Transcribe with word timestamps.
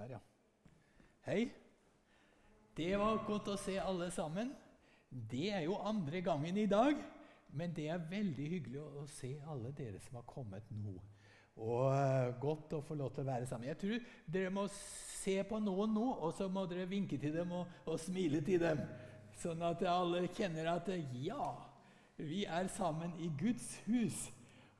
Der, 0.00 0.08
ja. 0.08 0.18
Hei. 1.20 1.50
Det 2.76 2.92
var 2.96 3.18
godt 3.26 3.50
å 3.52 3.56
se 3.60 3.74
alle 3.82 4.06
sammen. 4.14 4.54
Det 5.10 5.50
er 5.52 5.66
jo 5.66 5.76
andre 5.84 6.22
gangen 6.24 6.56
i 6.56 6.68
dag, 6.70 6.96
men 7.52 7.74
det 7.76 7.88
er 7.92 8.06
veldig 8.08 8.46
hyggelig 8.54 8.80
å, 8.80 9.04
se 9.10 9.34
alle 9.50 9.74
dere 9.76 10.00
som 10.00 10.16
har 10.20 10.24
kommet 10.30 10.70
nå. 10.72 10.94
Og 11.60 11.90
uh, 11.90 12.30
godt 12.40 12.78
å 12.78 12.80
få 12.86 12.96
lov 12.96 13.12
til 13.12 13.26
å 13.26 13.28
være 13.28 13.50
sammen. 13.50 13.68
Jeg 13.68 13.80
tror 13.82 14.08
dere 14.38 14.54
må 14.54 14.64
se 14.72 15.36
på 15.44 15.60
noen 15.60 15.92
nå, 15.98 16.06
og 16.22 16.32
så 16.38 16.48
må 16.48 16.64
dere 16.70 16.88
vinke 16.88 17.20
til 17.20 17.36
dem 17.36 17.52
og, 17.58 17.68
og 17.84 18.00
smile 18.00 18.40
til 18.46 18.62
dem. 18.62 18.80
Sånn 19.42 19.60
at 19.66 19.84
alle 19.90 20.24
kjenner 20.32 20.72
at 20.78 20.88
ja, 21.20 21.52
vi 22.16 22.46
er 22.48 22.72
sammen 22.72 23.12
i 23.20 23.28
Guds 23.40 23.74
hus, 23.90 24.28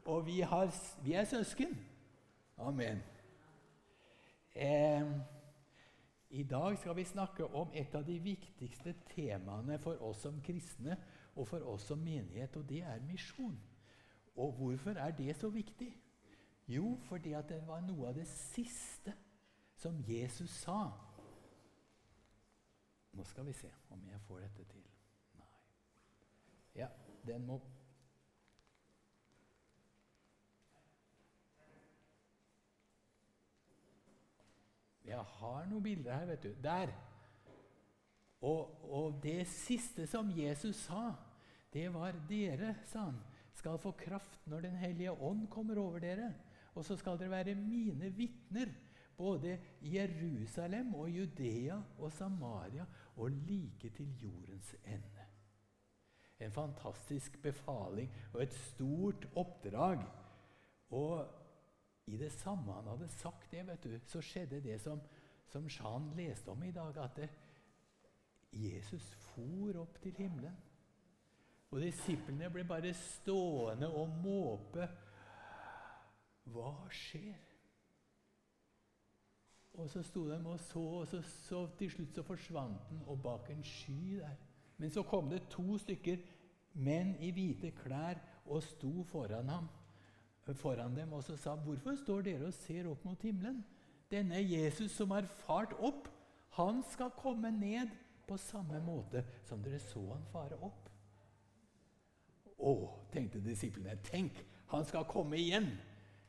og 0.07 0.25
vi, 0.31 0.41
har, 0.41 0.73
vi 1.05 1.19
er 1.19 1.29
søsken. 1.29 1.77
Amen. 2.61 3.05
Eh, 4.55 5.03
i 6.31 6.43
dag 6.43 6.79
skal 6.79 6.97
vi 6.97 7.05
snakke 7.05 7.47
om 7.47 7.71
et 7.75 7.95
av 7.95 8.05
de 8.07 8.19
viktigste 8.23 8.95
temaene 9.15 9.79
for 9.79 10.03
oss 10.03 10.23
som 10.27 10.41
kristne 10.43 10.97
og 11.35 11.49
for 11.49 11.67
oss 11.71 11.89
som 11.91 11.99
menighet, 11.99 12.57
og 12.57 12.69
det 12.69 12.83
er 12.83 13.03
misjon. 13.03 13.59
Og 14.37 14.53
hvorfor 14.53 14.91
er 14.91 15.11
det 15.11 15.37
så 15.37 15.49
viktig? 15.49 15.91
Jo, 16.69 16.99
fordi 17.05 17.35
det 17.49 17.63
var 17.67 17.81
noe 17.83 18.09
av 18.09 18.15
det 18.15 18.27
siste 18.31 19.15
som 19.75 19.99
Jesus 20.07 20.51
sa. 20.63 20.91
Nå 23.13 23.25
skal 23.27 23.47
vi 23.47 23.53
se 23.53 23.71
om 23.91 24.07
jeg 24.07 24.21
får 24.29 24.45
dette 24.45 24.65
til. 24.71 24.87
Nei. 25.41 25.51
Ja, 26.75 26.89
den 27.27 27.47
må 27.47 27.59
Jeg 35.11 35.27
har 35.41 35.65
noen 35.67 35.83
bilder 35.83 36.21
her, 36.21 36.29
vet 36.31 36.45
du. 36.45 36.53
Der. 36.63 36.93
Og, 38.47 38.77
og, 38.89 39.19
det 39.23 39.43
siste 39.51 40.07
som 40.09 40.31
Jesus 40.33 40.87
sa, 40.87 41.11
det 41.75 41.89
var 41.93 42.17
dere, 42.29 42.77
sa 42.89 43.09
han, 43.11 43.19
skal 43.59 43.81
få 43.83 43.93
kraft 43.99 44.47
når 44.49 44.69
Den 44.69 44.77
hellige 44.81 45.13
ånd 45.13 45.49
kommer 45.53 45.79
over 45.83 46.01
dere. 46.01 46.31
Og 46.79 46.87
så 46.87 46.97
skal 46.97 47.19
dere 47.19 47.35
være 47.35 47.59
mine 47.59 48.13
vitner, 48.15 48.71
både 49.17 49.59
Jerusalem 49.85 50.95
og 50.95 51.11
Judea 51.11 51.77
og 51.99 52.13
Samaria 52.13 52.87
og 53.17 53.31
like 53.31 53.91
til 53.91 54.15
jordens 54.23 54.73
ende. 54.85 55.27
En 56.41 56.53
fantastisk 56.53 57.37
befaling 57.43 58.09
og 58.33 58.43
et 58.43 58.55
stort 58.55 59.27
oppdrag. 59.37 60.07
Og 60.97 61.40
i 62.11 62.19
det 62.19 62.33
samme 62.33 62.75
han 62.75 62.89
hadde 62.91 63.09
sagt 63.15 63.51
det, 63.53 63.63
vet 63.69 63.85
du, 63.87 63.95
så 64.11 64.23
skjedde 64.25 64.61
det 64.65 64.81
som, 64.83 65.01
som 65.51 65.69
Jean 65.71 66.11
leste 66.17 66.51
om 66.51 66.63
i 66.67 66.73
dag, 66.75 66.97
at 66.99 67.17
det, 67.17 67.29
Jesus 68.51 69.05
for 69.31 69.79
opp 69.79 70.01
til 70.03 70.17
himmelen. 70.19 70.57
Og 71.71 71.85
disiplene 71.85 72.51
ble 72.51 72.65
bare 72.67 72.91
stående 72.99 73.87
og 73.95 74.11
måpe. 74.25 74.89
Hva 76.51 76.73
skjer? 76.91 77.39
Og 79.79 79.87
så 79.93 80.03
sto 80.03 80.25
de 80.27 80.41
og 80.43 80.59
så, 80.59 80.83
og 80.83 81.07
så, 81.09 81.21
så 81.23 81.61
til 81.79 81.93
slutt 81.95 82.19
så 82.19 82.25
forsvant 82.27 82.89
den 82.91 83.05
og 83.07 83.23
bak 83.23 83.53
en 83.55 83.63
sky 83.63 84.19
der. 84.19 84.35
Men 84.83 84.91
så 84.91 85.05
kom 85.07 85.31
det 85.31 85.45
to 85.53 85.79
stykker 85.79 86.19
menn 86.83 87.15
i 87.23 87.31
hvite 87.35 87.71
klær 87.79 88.19
og 88.51 88.65
sto 88.67 89.05
foran 89.07 89.49
ham 89.53 89.69
foran 90.59 90.95
dem 90.97 91.13
og 91.17 91.25
så 91.27 91.37
sa 91.39 91.55
hvorfor 91.59 91.97
står 92.01 92.25
dere 92.27 92.49
og 92.49 92.57
ser 92.57 92.89
opp 92.91 93.05
mot 93.05 93.23
himmelen? 93.23 93.63
Denne 94.11 94.41
Jesus 94.43 94.93
som 94.97 95.13
har 95.15 95.29
fart 95.45 95.75
opp, 95.79 96.09
han 96.59 96.83
skal 96.91 97.13
komme 97.19 97.53
ned 97.55 97.93
på 98.27 98.39
samme 98.39 98.81
måte 98.83 99.23
som 99.47 99.63
dere 99.63 99.79
så 99.83 100.03
han 100.13 100.27
fare 100.33 100.59
opp. 100.59 100.89
Å, 102.61 102.75
tenkte 103.13 103.41
disiplene. 103.43 103.97
Tenk, 104.05 104.37
han 104.73 104.85
skal 104.85 105.07
komme 105.09 105.39
igjen! 105.41 105.71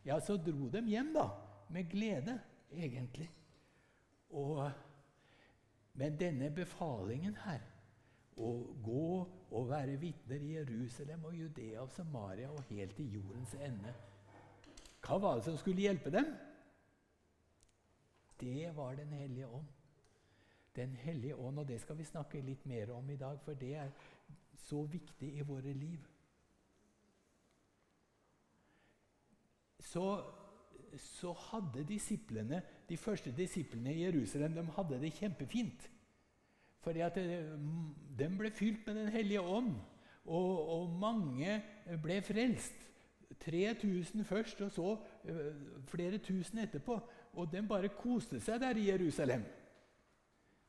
Ja, 0.06 0.18
så 0.24 0.38
dro 0.38 0.70
de 0.72 0.82
hjem, 0.90 1.12
da. 1.14 1.28
Med 1.70 1.90
glede, 1.92 2.40
egentlig. 2.74 3.28
Og, 4.34 4.64
men 6.00 6.16
denne 6.18 6.50
befalingen 6.56 7.36
her 7.44 7.62
å 8.40 8.52
gå 8.84 9.08
og 9.52 9.68
være 9.70 9.98
vitner 10.00 10.42
i 10.42 10.56
Jerusalem 10.56 11.28
og 11.28 11.36
Judea 11.36 11.84
og 11.84 11.92
Samaria 11.94 12.50
og 12.52 12.64
helt 12.72 12.96
til 12.98 13.18
jordens 13.20 13.54
ende. 13.60 13.94
Hva 15.02 15.18
var 15.18 15.38
det 15.38 15.46
som 15.48 15.58
skulle 15.58 15.82
hjelpe 15.82 16.12
dem? 16.14 16.28
Det 18.42 18.72
var 18.76 18.96
Den 18.96 19.14
hellige 19.14 19.48
ånd. 19.48 19.68
Den 20.76 20.96
hellige 20.96 21.36
ånd, 21.36 21.60
og 21.60 21.68
det 21.68 21.82
skal 21.82 21.98
vi 21.98 22.04
snakke 22.04 22.42
litt 22.42 22.66
mer 22.66 22.94
om 22.96 23.10
i 23.10 23.18
dag, 23.20 23.40
for 23.44 23.54
det 23.54 23.74
er 23.76 23.90
så 24.56 24.86
viktig 24.88 25.34
i 25.38 25.42
våre 25.42 25.74
liv. 25.74 26.00
Så, 29.80 30.06
så 30.98 31.34
hadde 31.34 31.84
disiplene, 31.88 32.62
de 32.90 32.98
første 32.98 33.34
disiplene 33.36 33.94
i 33.94 34.06
Jerusalem 34.06 34.54
de 34.54 34.66
hadde 34.78 35.02
det 35.02 35.14
kjempefint. 35.18 35.90
Fordi 36.82 37.04
at 37.06 37.18
eh, 37.18 37.52
de 38.18 38.30
ble 38.38 38.52
fylt 38.56 38.88
med 38.88 38.96
Den 38.96 39.12
hellige 39.14 39.42
ånd, 39.42 39.76
og, 40.26 40.70
og 40.70 40.96
mange 41.02 41.60
ble 42.02 42.22
frelst. 42.22 42.88
3000 43.46 44.24
først, 44.24 44.62
og 44.62 44.72
så 44.72 44.92
uh, 44.92 45.84
flere 45.90 46.18
tusen 46.18 46.60
etterpå. 46.60 47.00
Og 47.34 47.52
de 47.52 47.64
bare 47.68 47.90
koste 47.96 48.40
seg 48.40 48.62
der 48.62 48.78
i 48.78 48.90
Jerusalem. 48.90 49.44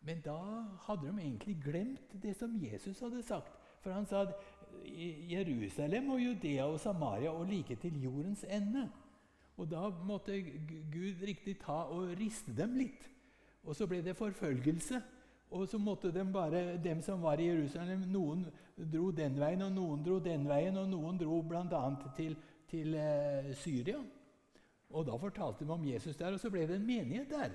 Men 0.02 0.20
da 0.24 0.38
hadde 0.86 1.06
de 1.06 1.20
egentlig 1.20 1.56
glemt 1.62 2.22
det 2.22 2.36
som 2.36 2.54
Jesus 2.58 3.00
hadde 3.00 3.22
sagt. 3.22 3.52
For 3.82 3.92
han 3.92 4.06
sa 4.06 4.22
at 4.26 4.34
Jerusalem 5.30 6.10
og 6.10 6.20
Judea 6.20 6.66
og 6.66 6.80
Samaria 6.80 7.30
og 7.30 7.46
like 7.46 7.76
til 7.76 8.02
jordens 8.02 8.44
ende. 8.48 8.88
Og 9.56 9.70
da 9.70 9.88
måtte 10.04 10.40
Gud 10.92 11.22
riktig 11.26 11.58
ta 11.60 11.84
og 11.92 12.14
riste 12.18 12.54
dem 12.56 12.74
litt. 12.78 13.08
Og 13.62 13.76
så 13.76 13.86
ble 13.86 14.00
det 14.02 14.16
forfølgelse. 14.16 15.02
Og 15.52 15.68
så 15.68 15.78
måtte 15.78 16.10
de 16.12 16.24
bare, 16.32 16.78
dem 16.82 17.02
som 17.02 17.22
var 17.22 17.40
i 17.40 17.46
Jerusalem 17.50 18.06
Noen 18.08 18.46
dro 18.92 19.10
den 19.10 19.36
veien, 19.38 19.62
og 19.62 19.72
noen 19.72 20.04
dro 20.04 20.18
den 20.18 20.48
veien, 20.48 20.76
og 20.80 20.88
noen 20.88 21.18
dro 21.20 21.42
bl.a. 21.44 21.82
til 22.16 22.36
til 22.72 22.96
eh, 22.96 23.52
Syria. 23.56 24.00
Og 24.92 25.06
Da 25.06 25.16
fortalte 25.16 25.64
de 25.64 25.72
om 25.72 25.84
Jesus 25.84 26.16
der, 26.16 26.32
og 26.32 26.40
så 26.40 26.50
ble 26.52 26.66
det 26.68 26.76
en 26.76 26.86
menighet 26.86 27.30
der. 27.30 27.54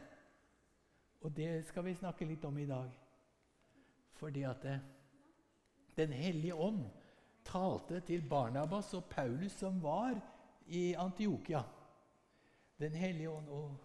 Og 1.22 1.34
det 1.38 1.66
skal 1.66 1.86
vi 1.86 1.98
snakke 1.98 2.26
litt 2.26 2.46
om 2.46 2.58
i 2.58 2.70
dag. 2.70 2.94
Fordi 4.18 4.44
at 4.46 4.66
eh, 4.66 4.86
Den 5.98 6.12
hellige 6.14 6.56
ånd 6.56 6.84
talte 7.46 8.00
til 8.06 8.22
Barnabas 8.30 8.94
og 8.94 9.06
Paulus, 9.10 9.52
som 9.52 9.82
var 9.84 10.20
i 10.68 10.94
Antiokia. 10.94 11.64
Den 12.80 12.94
hellige 12.94 13.30
ånd 13.30 13.50
og 13.50 13.78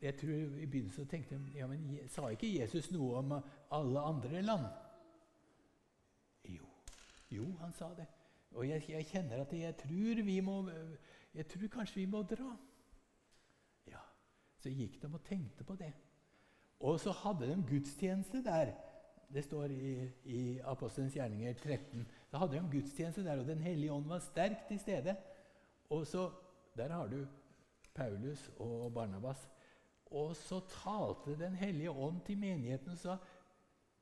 jeg 0.00 0.16
tror 0.16 0.32
I 0.32 0.66
begynnelsen 0.66 1.08
tenkte 1.08 1.34
jeg 1.34 1.58
ja, 1.60 1.66
men 1.66 1.98
sa 2.08 2.30
ikke 2.32 2.48
Jesus 2.48 2.88
noe 2.90 3.18
om 3.18 3.34
alle 3.76 4.00
andre 4.00 4.40
land? 4.42 4.64
Jo, 6.48 6.64
jo 7.30 7.50
han 7.60 7.72
sa 7.76 7.90
det. 7.98 8.06
Og 8.50 8.68
jeg, 8.68 8.84
jeg, 8.90 9.06
kjenner 9.06 9.44
at 9.44 9.52
jeg 9.52 9.76
tror, 9.76 10.22
vi 10.26 10.40
må, 10.40 10.56
jeg 11.34 11.46
tror 11.48 11.72
kanskje 11.72 12.00
vi 12.02 12.06
må 12.10 12.22
dra. 12.22 12.52
Ja, 13.86 14.02
Så 14.58 14.72
gikk 14.74 15.00
de 15.02 15.10
og 15.12 15.24
tenkte 15.24 15.64
på 15.64 15.76
det. 15.78 15.92
Og 16.80 17.00
så 17.00 17.12
hadde 17.12 17.50
de 17.50 17.58
gudstjeneste 17.68 18.42
der. 18.44 18.72
Det 19.30 19.44
står 19.44 19.70
i, 19.70 20.08
i 20.24 20.58
Apostelens 20.66 21.14
gjerninger 21.14 21.54
13. 21.54 22.06
Da 22.32 22.40
hadde 22.42 22.56
de 22.56 22.70
gudstjeneste 22.72 23.24
der, 23.24 23.38
og 23.38 23.46
Den 23.46 23.60
hellige 23.62 23.92
ånd 23.92 24.08
var 24.10 24.18
sterkt 24.18 24.66
til 24.68 24.80
stede. 24.80 25.16
Og 25.90 26.06
så, 26.06 26.30
Der 26.76 26.88
har 26.88 27.06
du 27.06 27.26
Paulus 27.94 28.50
og 28.58 28.94
Barnabas. 28.94 29.48
Og 30.06 30.36
så 30.36 30.60
talte 30.60 31.38
Den 31.38 31.54
hellige 31.54 31.90
ånd 31.90 32.20
til 32.26 32.38
menigheten 32.38 32.90
og 32.90 32.98
sa 32.98 33.16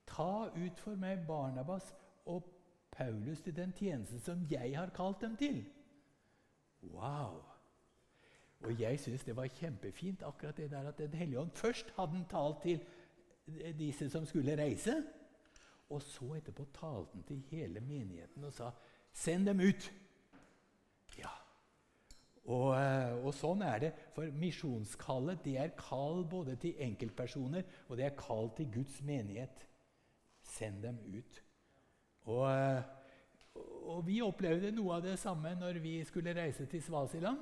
Ta 0.09 0.49
ut 0.56 0.81
for 0.81 0.97
meg 0.97 1.27
Barnabas 1.27 1.94
og 2.25 2.57
Paulus 2.99 3.41
til 3.45 3.55
den 3.56 3.73
tjenesten 3.73 4.21
som 4.21 4.43
jeg 4.50 4.75
har 4.75 4.91
kalt 4.95 5.21
dem 5.23 5.37
til. 5.39 5.62
Wow! 6.83 7.45
Og 8.67 8.81
jeg 8.81 8.99
syns 9.00 9.23
det 9.25 9.37
var 9.39 9.47
kjempefint 9.55 10.25
akkurat 10.27 10.56
det 10.56 10.71
der 10.71 10.89
at 10.89 10.99
Den 10.99 11.15
hellige 11.15 11.41
ånd 11.41 11.50
først 11.55 11.93
hadde 11.97 12.25
talt 12.31 12.62
til 12.62 12.81
disse 13.79 14.11
som 14.11 14.27
skulle 14.27 14.59
reise. 14.59 14.97
Og 15.89 16.03
så 16.03 16.35
etterpå 16.37 16.67
talte 16.75 17.15
han 17.15 17.23
til 17.23 17.45
hele 17.50 17.81
menigheten 17.81 18.45
og 18.45 18.53
sa 18.53 18.71
'Send 19.12 19.47
dem 19.47 19.61
ut'. 19.61 19.93
Ja. 21.19 21.31
Og, 22.44 22.75
eh, 22.81 23.25
og, 23.25 23.35
sånn 23.35 23.62
er 23.62 23.79
det. 23.79 23.93
For 24.15 24.23
misjonskallet 24.23 25.44
det 25.44 25.56
er 25.59 25.69
kall 25.77 26.25
både 26.25 26.56
til 26.56 26.75
enkeltpersoner 26.79 27.62
og 27.89 27.97
det 27.97 28.05
er 28.05 28.17
kall 28.17 28.51
til 28.56 28.71
Guds 28.73 29.03
menighet. 29.03 29.67
Send 30.43 30.83
dem 30.83 30.99
ut. 31.19 31.43
Og, 32.29 32.45
eh, 32.53 32.83
og, 33.89 34.03
vi 34.07 34.21
opplevde 34.23 34.73
noe 34.77 34.99
av 34.99 35.07
det 35.07 35.17
samme 35.21 35.55
når 35.57 35.81
vi 35.83 35.95
skulle 36.05 36.37
reise 36.37 36.67
til 36.69 36.83
Svasiland. 36.85 37.41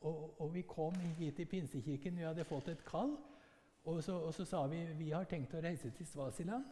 Og, 0.00 0.40
og 0.42 0.50
vi 0.54 0.64
kom 0.66 0.94
hit 1.18 1.38
til 1.38 1.46
Pinsekirken. 1.46 2.18
Vi 2.18 2.26
hadde 2.26 2.44
fått 2.44 2.68
et 2.72 2.84
kall. 2.86 3.14
Og 3.86 4.02
så, 4.02 4.18
og 4.18 4.34
så 4.34 4.44
sa 4.44 4.64
vi 4.66 4.82
vi 4.98 5.12
har 5.14 5.28
tenkt 5.30 5.54
å 5.54 5.62
reise 5.62 5.92
til 5.94 6.08
Svasiland. 6.10 6.66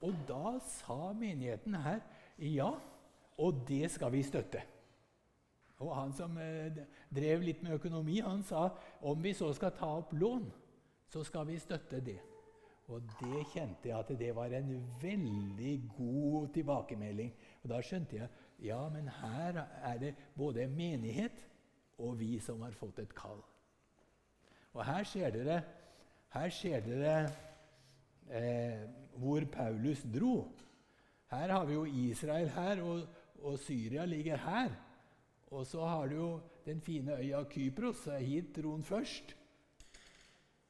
Og 0.00 0.16
da 0.28 0.56
sa 0.64 1.12
menigheten 1.12 1.76
her 1.84 2.00
ja, 2.40 2.70
og 3.36 3.64
det 3.68 3.90
skal 3.92 4.12
vi 4.12 4.22
støtte. 4.24 4.62
Og 5.80 5.92
Han 5.96 6.12
som 6.12 6.36
eh, 6.40 6.72
drev 7.12 7.44
litt 7.44 7.62
med 7.62 7.76
økonomi, 7.76 8.18
han 8.20 8.42
sa 8.44 8.68
om 9.00 9.22
vi 9.22 9.32
så 9.36 9.52
skal 9.56 9.72
ta 9.76 9.88
opp 10.00 10.12
lån, 10.12 10.44
så 11.08 11.24
skal 11.24 11.46
vi 11.48 11.58
støtte 11.58 12.00
det. 12.04 12.18
Og 12.90 13.04
det 13.20 13.44
kjente 13.52 13.88
jeg 13.88 13.98
at 13.98 14.10
det 14.18 14.30
var 14.34 14.52
en 14.56 14.72
veldig 15.02 15.74
god 15.94 16.48
tilbakemelding. 16.54 17.30
Og 17.62 17.70
da 17.70 17.78
skjønte 17.84 18.18
jeg 18.18 18.28
ja, 18.66 18.80
men 18.92 19.06
her 19.20 19.62
er 19.86 20.00
det 20.00 20.14
både 20.36 20.66
menighet 20.68 21.38
og 22.00 22.18
vi 22.20 22.34
som 22.42 22.60
har 22.64 22.74
fått 22.76 22.98
et 23.02 23.14
kall. 23.16 23.40
Og 24.74 24.82
her 24.86 25.06
ser 25.08 25.32
dere, 25.34 25.60
her 26.34 26.52
ser 26.54 26.84
dere 26.84 27.14
eh, 28.30 28.84
hvor 29.20 29.46
Paulus 29.52 30.02
dro. 30.04 30.50
Her 31.30 31.54
har 31.54 31.66
vi 31.66 31.76
jo 31.76 31.86
Israel 32.10 32.50
her, 32.54 32.82
og, 32.82 33.02
og 33.42 33.58
Syria 33.62 34.04
ligger 34.04 34.40
her. 34.44 34.74
Og 35.50 35.66
så 35.66 35.84
har 35.86 36.10
du 36.10 36.16
jo 36.16 36.30
den 36.66 36.80
fine 36.80 37.16
øya 37.18 37.44
Kypros. 37.50 38.06
Hit 38.20 38.56
dro 38.56 38.76
han 38.76 38.86
først. 38.86 39.36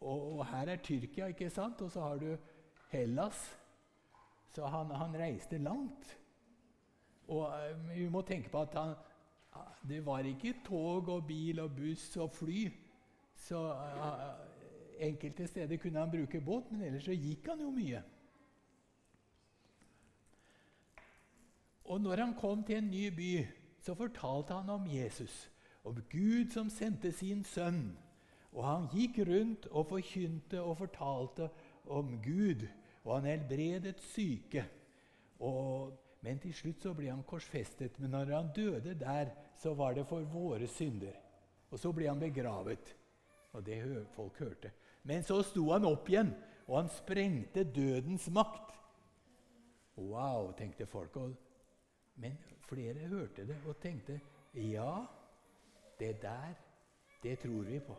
Og, 0.01 0.47
her 0.47 0.73
er 0.73 0.81
Tyrkia, 0.83 1.27
ikke 1.27 1.51
sant? 1.51 1.83
Og 1.83 1.91
så 1.91 2.01
har 2.01 2.19
du 2.19 2.37
Hellas. 2.91 3.43
Så 4.55 4.67
han, 4.67 4.91
han 4.91 5.17
reiste 5.21 5.59
langt. 5.59 6.17
Og 7.29 7.47
uh, 7.47 7.91
vi 7.91 8.09
må 8.09 8.23
tenke 8.27 8.51
på 8.51 8.63
at 8.65 8.75
han, 8.75 8.95
det 9.89 10.01
var 10.07 10.27
ikke 10.27 10.55
tog 10.67 11.09
og 11.09 11.27
bil 11.27 11.61
og 11.61 11.77
buss 11.77 12.17
og 12.17 12.33
fly. 12.35 12.65
Så 13.37 13.61
uh, 13.61 14.25
enkelte 14.99 15.47
steder 15.47 15.77
kunne 15.77 16.01
han 16.01 16.11
bruke 16.11 16.41
båt, 16.41 16.73
men 16.73 16.89
ellers 16.89 17.07
så 17.07 17.15
gikk 17.15 17.53
han 17.53 17.63
jo 17.63 17.71
mye. 17.71 18.03
Og 21.85 22.01
når 22.01 22.25
han 22.25 22.37
kom 22.39 22.65
til 22.65 22.79
en 22.79 22.91
ny 22.91 23.09
by 23.15 23.33
så 23.81 23.95
fortalte 23.95 24.55
han 24.55 24.71
om 24.71 24.87
Jesus, 24.87 25.51
om 25.85 26.03
Gud 26.11 26.53
som 26.53 26.71
sendte 26.71 27.13
sin 27.13 27.45
sønn. 27.45 27.97
Og 28.53 28.65
han 28.67 28.89
gikk 28.91 29.21
rundt 29.29 29.69
og 29.71 29.89
forkynte 29.93 30.63
og 30.63 30.79
fortalte 30.81 31.49
om 31.91 32.17
Gud, 32.23 32.67
og 33.05 33.15
han 33.17 33.29
helbredet 33.31 34.01
syke. 34.03 34.65
Og, 35.41 35.95
men 36.27 36.41
til 36.43 36.55
slutt 36.55 36.83
så 36.85 36.95
ble 36.97 37.09
han 37.13 37.23
korsfestet. 37.27 37.99
Men 37.99 38.13
når 38.17 38.35
han 38.35 38.51
døde 38.57 38.95
der, 38.99 39.31
så 39.57 39.75
var 39.75 39.95
det 39.97 40.07
for 40.11 40.27
våre 40.33 40.69
synder. 40.69 41.15
Og 41.71 41.79
så 41.79 41.93
ble 41.95 42.11
han 42.11 42.21
begravet. 42.21 42.97
Og 43.55 43.65
det 43.67 43.81
folk 44.15 44.39
hørte. 44.43 44.73
Men 45.07 45.25
så 45.25 45.41
sto 45.47 45.71
han 45.73 45.87
opp 45.89 46.11
igjen, 46.11 46.35
og 46.69 46.83
han 46.83 46.91
sprengte 46.93 47.65
dødens 47.65 48.29
makt. 48.35 48.75
Wow, 49.97 50.53
tenkte 50.59 50.87
folk. 50.87 51.17
Men 52.21 52.37
Flere 52.71 53.09
hørte 53.09 53.47
det 53.47 53.57
og 53.67 53.81
tenkte 53.83 54.21
ja, 54.55 55.03
det 55.99 56.23
der, 56.23 56.53
det 57.23 57.39
tror 57.39 57.63
vi 57.67 57.81
på. 57.81 57.97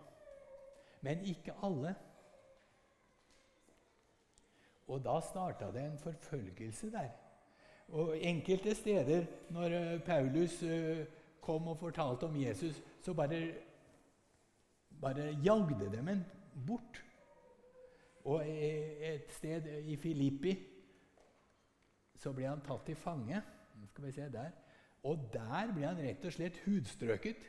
Men 1.02 1.26
ikke 1.26 1.54
alle. 1.64 1.96
Og 4.88 5.04
da 5.04 5.20
starta 5.24 5.72
det 5.72 5.84
en 5.86 6.00
forfølgelse 6.00 6.92
der. 6.92 7.12
Og 7.92 8.18
Enkelte 8.18 8.76
steder, 8.76 9.26
når 9.50 9.76
eh, 9.76 10.02
Paulus 10.06 10.64
eh, 10.64 11.06
kom 11.42 11.68
og 11.68 11.78
fortalte 11.78 12.24
om 12.24 12.36
Jesus, 12.42 12.82
så 13.02 13.14
bare, 13.14 13.54
bare 15.02 15.32
jagde 15.44 15.92
dem 15.92 16.08
en 16.08 16.26
bort. 16.68 17.04
Og 18.24 18.44
et 18.46 19.32
sted 19.34 19.66
i 19.82 19.96
Filippi 19.96 20.54
så 22.22 22.34
ble 22.38 22.46
han 22.46 22.62
tatt 22.62 22.86
til 22.86 22.96
fange. 22.96 23.42
Skal 23.90 24.06
vi 24.06 24.12
se 24.14 24.28
der. 24.30 24.52
Og 25.10 25.24
der 25.34 25.72
ble 25.74 25.88
han 25.88 26.02
rett 26.04 26.26
og 26.26 26.36
slett 26.36 26.60
hudstrøket. 26.68 27.48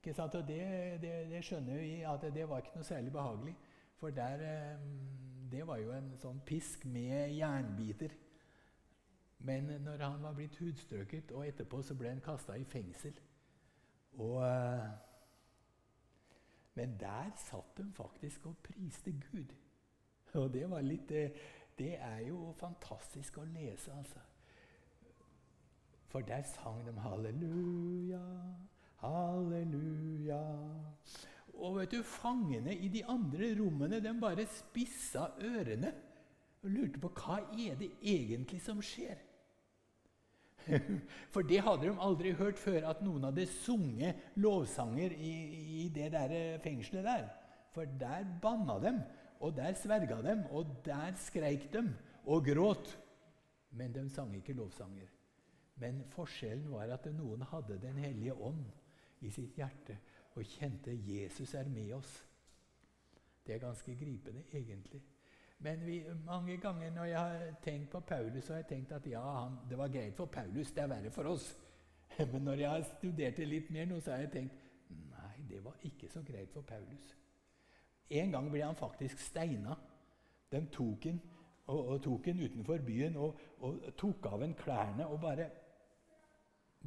Ikke 0.00 0.14
sant? 0.16 0.34
Og 0.34 0.48
det, 0.48 0.60
det, 1.02 1.12
det 1.28 1.42
skjønner 1.44 1.76
vi 1.76 2.00
at 2.08 2.22
det 2.34 2.48
var 2.48 2.62
ikke 2.62 2.78
noe 2.80 2.88
særlig 2.88 3.12
behagelig. 3.12 3.54
For 4.00 4.10
der, 4.16 4.44
eh, 4.48 4.84
det 5.52 5.66
var 5.68 5.76
jo 5.76 5.92
en 5.92 6.14
sånn 6.16 6.40
pisk 6.48 6.86
med 6.88 7.34
jernbiter. 7.36 8.14
Men 9.44 9.68
når 9.84 10.00
han 10.04 10.22
var 10.22 10.32
blitt 10.36 10.56
hudstrøket, 10.60 11.32
og 11.36 11.44
etterpå 11.48 11.82
så 11.84 11.96
ble 11.96 12.14
han 12.14 12.24
kasta 12.24 12.56
i 12.56 12.64
fengsel 12.64 13.16
og, 14.18 14.42
eh, 14.44 14.88
Men 16.74 17.00
der 17.00 17.30
satt 17.36 17.76
de 17.76 17.92
faktisk 17.92 18.46
og 18.46 18.56
priste 18.62 19.12
Gud. 19.12 19.54
Og 20.34 20.52
det 20.52 20.70
var 20.70 20.80
litt 20.80 21.10
eh, 21.10 21.30
Det 21.78 21.94
er 21.98 22.18
jo 22.18 22.52
fantastisk 22.52 23.38
å 23.38 23.44
lese, 23.44 23.92
altså. 23.92 24.20
For 26.06 26.20
der 26.20 26.42
sang 26.42 26.86
de 26.86 26.92
halleluja, 27.00 28.20
halleluja. 29.00 30.44
Og 31.60 31.76
vet 31.76 31.92
du, 31.92 32.02
fangene 32.06 32.72
i 32.72 32.88
de 32.92 33.02
andre 33.08 33.52
rommene 33.58 34.00
de 34.00 34.12
bare 34.20 34.46
spissa 34.48 35.26
ørene 35.44 35.92
og 36.60 36.70
lurte 36.72 37.00
på 37.00 37.10
hva 37.16 37.40
er 37.56 37.76
det 37.80 37.90
egentlig 38.00 38.60
som 38.64 38.80
skjer. 38.84 39.20
For 41.32 41.44
det 41.46 41.62
hadde 41.64 41.88
de 41.88 41.94
aldri 42.04 42.32
hørt 42.36 42.60
før, 42.60 42.84
at 42.90 43.00
noen 43.04 43.24
hadde 43.28 43.46
sunget 43.48 44.36
lovsanger 44.40 45.14
i, 45.16 45.34
i 45.84 45.88
det 45.92 46.10
der 46.12 46.34
fengselet 46.64 47.06
der. 47.08 47.30
For 47.74 47.88
der 48.00 48.26
banna 48.42 48.76
dem, 48.82 49.00
og 49.40 49.54
der 49.56 49.72
sverga 49.78 50.20
dem, 50.24 50.44
og 50.52 50.68
der 50.84 51.16
skreik 51.16 51.70
dem 51.72 51.94
og 52.26 52.44
gråt. 52.44 52.92
Men 53.72 53.94
de 53.94 54.04
sang 54.12 54.34
ikke 54.36 54.56
lovsanger. 54.58 55.08
Men 55.80 56.02
forskjellen 56.12 56.68
var 56.74 56.92
at 56.92 57.06
noen 57.14 57.42
hadde 57.48 57.78
Den 57.80 57.96
hellige 57.96 58.34
ånd 58.34 58.66
i 59.20 59.30
sitt 59.30 59.56
hjerte 59.56 59.98
og 60.34 60.44
kjente 60.46 60.94
Jesus 60.94 61.54
er 61.54 61.68
med 61.68 61.92
oss. 61.94 62.12
Det 63.46 63.54
er 63.54 63.62
ganske 63.62 63.96
gripende, 63.96 64.44
egentlig. 64.52 65.02
Men 65.58 65.86
vi, 65.86 66.04
mange 66.24 66.56
ganger 66.56 66.90
når 66.90 67.04
jeg 67.04 67.18
har 67.18 67.54
tenkt 67.62 67.90
på 67.90 68.00
Paulus, 68.00 68.44
så 68.44 68.52
har 68.52 68.62
jeg 68.62 68.66
tenkt 68.66 68.92
at 68.92 69.06
ja, 69.06 69.20
han, 69.42 69.58
det 69.68 69.78
var 69.78 69.88
greit 69.88 70.16
for 70.16 70.26
Paulus, 70.26 70.72
det 70.72 70.82
er 70.82 70.86
verre 70.86 71.10
for 71.10 71.24
oss. 71.24 71.58
Men 72.32 72.42
når 72.42 72.52
jeg 72.52 72.70
har 72.70 72.86
studert 72.98 73.36
det 73.36 73.48
litt 73.48 73.70
mer 73.70 73.84
nå, 73.90 74.00
så 74.00 74.14
har 74.14 74.24
jeg 74.24 74.32
tenkt 74.32 74.54
nei, 75.10 75.34
det 75.50 75.64
var 75.64 75.76
ikke 75.84 76.08
så 76.08 76.22
greit 76.24 76.52
for 76.52 76.62
Paulus. 76.62 77.16
En 78.10 78.32
gang 78.32 78.48
ble 78.50 78.62
han 78.64 78.78
faktisk 78.78 79.20
steina. 79.20 79.76
De 80.50 80.62
tok 80.72 81.04
han, 81.04 81.20
og, 81.70 81.88
og 81.88 82.08
utenfor 82.26 82.78
byen 82.86 83.16
og, 83.16 83.36
og 83.60 83.92
tok 83.98 84.26
av 84.26 84.40
ham 84.40 84.54
klærne 84.54 85.06
og 85.06 85.20
bare 85.20 85.50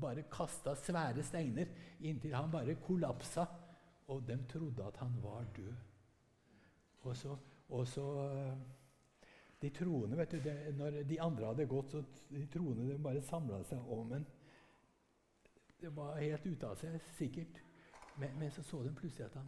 bare 0.01 0.25
kasta 0.31 0.73
svære 0.75 1.23
steiner 1.23 1.69
inntil 2.01 2.35
han 2.35 2.51
bare 2.51 2.75
kollapsa. 2.75 3.45
Og 4.07 4.23
de 4.27 4.37
trodde 4.49 4.83
at 4.83 4.97
han 4.97 5.13
var 5.23 5.45
død. 5.55 5.73
Og 7.03 7.17
så, 7.17 7.37
og 7.69 7.87
så 7.87 8.07
eh, 8.27 8.57
De 9.61 9.69
troende, 9.69 10.17
vet 10.17 10.31
du, 10.31 10.37
det, 10.43 10.75
Når 10.75 11.03
de 11.07 11.21
andre 11.21 11.45
hadde 11.45 11.65
gått, 11.67 11.91
så 11.91 12.03
de 12.29 12.47
troende 12.51 12.89
de 12.91 13.03
bare 13.03 13.21
samla 13.21 13.61
seg 13.63 13.91
om 13.91 14.11
en. 14.13 14.25
Det 15.79 15.95
var 15.95 16.19
helt 16.19 16.45
ute 16.45 16.67
av 16.67 16.75
seg, 16.75 16.99
sikkert. 17.17 17.61
Men, 18.17 18.35
men, 18.39 18.51
så 18.51 18.63
så 18.63 18.81
de 18.83 18.91
plutselig 18.95 19.25
at 19.25 19.37
han, 19.39 19.47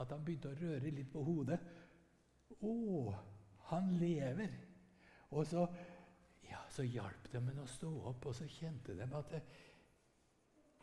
at 0.00 0.12
han 0.12 0.24
begynte 0.24 0.52
å 0.52 0.58
røre 0.60 0.92
litt 0.92 1.10
på 1.12 1.24
hodet. 1.24 1.58
Å, 2.60 2.74
han 3.70 3.90
lever! 3.98 4.52
Og 5.30 5.46
så, 5.48 5.64
ja, 6.48 6.60
så 6.70 6.84
hjalp 6.84 7.32
de 7.32 7.40
ham 7.40 7.64
å 7.64 7.66
stå 7.68 7.90
opp, 8.10 8.28
og 8.28 8.36
så 8.36 8.46
kjente 8.48 8.94
de 8.94 9.08
at 9.08 9.32
det, 9.32 9.42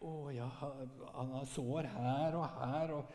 'Å 0.02 0.32
ja, 0.34 0.48
han 1.14 1.32
har 1.36 1.46
sår 1.46 1.88
her 1.94 2.36
og 2.36 2.48
her.' 2.60 2.94
og 2.98 3.12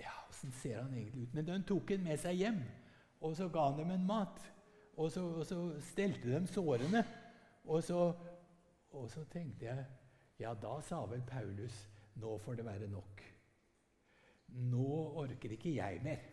Ja, 0.00 0.12
åssen 0.28 0.52
ser 0.52 0.82
han 0.82 0.94
egentlig 0.94 1.22
ut? 1.22 1.34
Men 1.34 1.44
de 1.46 1.62
tok 1.66 1.90
han 1.90 2.02
med 2.02 2.18
seg 2.18 2.38
hjem, 2.38 2.62
og 3.20 3.36
så 3.36 3.48
ga 3.48 3.68
han 3.68 3.78
dem 3.78 3.90
en 3.90 4.06
mat. 4.06 4.40
Og 4.96 5.10
så, 5.10 5.22
og 5.22 5.46
så 5.46 5.58
stelte 5.80 6.30
de 6.30 6.46
sårene. 6.46 7.04
Og 7.64 7.82
så, 7.82 8.12
og 8.90 9.10
så 9.10 9.24
tenkte 9.24 9.66
jeg 9.66 9.86
Ja, 10.40 10.54
da 10.54 10.80
sa 10.82 11.04
vel 11.06 11.22
Paulus 11.22 11.88
nå 12.18 12.38
får 12.38 12.58
det 12.58 12.64
være 12.66 12.88
nok. 12.90 13.22
Nå 14.48 14.88
orker 15.22 15.54
ikke 15.54 15.74
jeg 15.76 16.00
mer. 16.02 16.24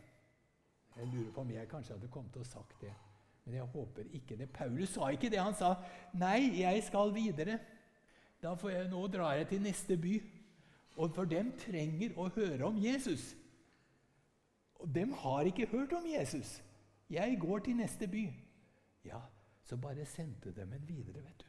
Jeg 0.95 1.07
lurer 1.07 1.31
på 1.31 1.41
om 1.41 1.51
jeg 1.51 1.69
kanskje 1.69 1.93
hadde 1.93 2.09
kommet 2.11 2.37
og 2.37 2.45
sagt 2.45 2.81
det. 2.81 2.93
Men 3.45 3.55
jeg 3.55 3.63
håper 3.73 4.09
ikke 4.13 4.37
det. 4.37 4.49
Paulus 4.53 4.89
sa 4.89 5.09
ikke 5.13 5.29
det. 5.29 5.39
Han 5.39 5.53
sa, 5.53 5.75
'Nei, 6.13 6.61
jeg 6.61 6.83
skal 6.83 7.13
videre'. 7.13 7.59
Da 8.43 8.53
får 8.55 8.71
jeg, 8.71 8.89
nå 8.91 9.07
drar 9.11 9.35
jeg 9.35 9.47
til 9.47 9.61
neste 9.61 9.97
by. 9.97 10.15
Og 10.99 11.13
for 11.15 11.29
dem 11.29 11.51
trenger 11.59 12.15
å 12.19 12.27
høre 12.35 12.67
om 12.67 12.79
Jesus. 12.79 13.33
Og 14.79 14.87
dem 14.95 15.13
har 15.21 15.47
ikke 15.47 15.67
hørt 15.71 15.93
om 15.95 16.07
Jesus. 16.07 16.59
Jeg 17.09 17.37
går 17.39 17.59
til 17.59 17.79
neste 17.79 18.07
by. 18.07 18.25
Ja, 19.07 19.19
så 19.63 19.77
bare 19.77 20.05
sendte 20.05 20.51
dem 20.55 20.73
en 20.73 20.87
videre, 20.87 21.23
vet 21.23 21.43
du. 21.43 21.45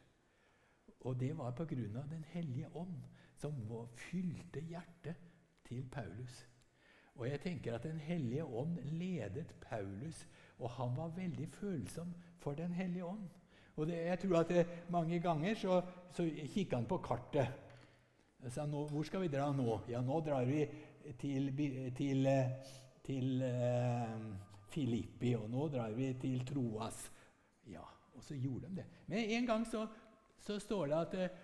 Og 1.01 1.19
det 1.19 1.37
var 1.37 1.55
av 1.57 2.09
Den 2.09 2.23
hellige 2.29 2.75
ånd, 2.75 3.03
som 3.35 3.53
fylte 3.95 4.59
hjertet 4.59 5.15
til 5.65 5.87
Paulus. 5.91 6.47
Og 7.15 7.27
jeg 7.29 7.41
tenker 7.41 7.75
at 7.75 7.83
Den 7.83 7.99
hellige 7.99 8.45
ånd 8.45 8.77
ledet 8.83 9.55
Paulus, 9.61 10.27
og 10.59 10.69
han 10.69 10.95
var 10.97 11.07
veldig 11.07 11.49
følsom 11.49 12.13
for 12.37 12.53
Den 12.53 12.73
hellige 12.73 13.05
ånd. 13.05 13.29
Og 13.75 13.87
det, 13.87 13.97
jeg 14.05 14.19
tror 14.19 14.37
at 14.41 14.49
det, 14.49 14.65
Mange 14.89 15.19
ganger 15.19 15.55
så, 15.55 15.81
så 16.11 16.25
kikka 16.53 16.75
han 16.75 16.89
på 16.89 16.97
kartet. 16.97 17.47
Han 18.41 18.51
sa 18.51 18.65
nå, 18.65 18.87
'Hvor 18.87 19.03
skal 19.03 19.21
vi 19.21 19.27
dra 19.27 19.51
nå?' 19.53 19.81
'Ja, 19.87 20.01
nå 20.01 20.19
drar 20.19 20.45
vi 20.45 20.65
til, 21.19 21.51
til, 21.95 22.27
til 23.03 23.43
uh, 23.43 24.35
Filippi, 24.67 25.35
og 25.35 25.49
nå 25.49 25.67
drar 25.67 25.91
vi 25.91 26.13
til 26.13 26.45
Troas.' 26.45 27.11
Ja, 27.67 27.85
og 28.13 28.23
så 28.23 28.35
gjorde 28.35 28.67
de 28.67 28.75
det. 28.75 28.85
Men 29.07 29.17
en 29.17 29.45
gang 29.45 29.67
så, 29.67 29.87
så 30.39 30.59
står 30.59 30.85
det 30.85 30.95
at 30.95 31.13
uh, 31.13 31.37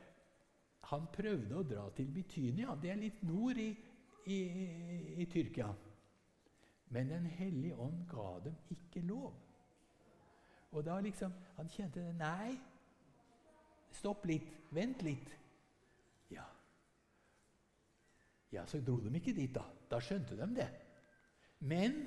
han 0.89 1.07
prøvde 1.13 1.55
å 1.55 1.63
dra 1.63 1.89
til 1.95 2.07
Bitynia. 2.07 2.75
Det 2.81 2.91
er 2.91 3.01
litt 3.01 3.23
nord 3.23 3.57
i, 3.57 3.69
i, 4.25 4.39
i 5.21 5.25
Tyrkia. 5.25 5.69
Men 6.89 7.09
Den 7.09 7.25
hellige 7.25 7.75
ånd 7.75 8.05
ga 8.09 8.39
dem 8.45 8.55
ikke 8.71 9.03
lov. 9.05 9.33
Og 10.77 10.85
da 10.85 10.99
liksom 11.01 11.33
Han 11.57 11.69
kjente 11.73 12.03
det. 12.05 12.13
Nei, 12.19 12.53
stopp 13.97 14.27
litt. 14.29 14.51
Vent 14.71 15.01
litt. 15.01 15.31
Ja. 16.29 16.43
Ja, 18.53 18.65
så 18.69 18.81
dro 18.85 18.99
de 19.01 19.13
ikke 19.17 19.33
dit, 19.33 19.53
da. 19.55 19.63
Da 19.89 19.99
skjønte 20.03 20.37
de 20.37 20.47
det. 20.59 20.67
Men 21.65 22.03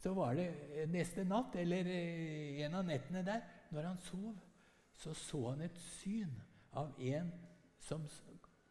så 0.00 0.14
var 0.16 0.38
det 0.38 0.86
neste 0.88 1.26
natt, 1.26 1.58
eller 1.58 1.90
eh, 1.90 2.62
en 2.64 2.78
av 2.78 2.86
nettene 2.86 3.24
der, 3.26 3.42
når 3.74 3.90
han 3.90 4.00
sov, 4.06 4.38
så 4.98 5.12
så 5.14 5.42
han 5.50 5.66
et 5.66 5.78
syn 5.98 6.32
av 6.78 6.94
en 7.02 7.32
som, 7.82 8.06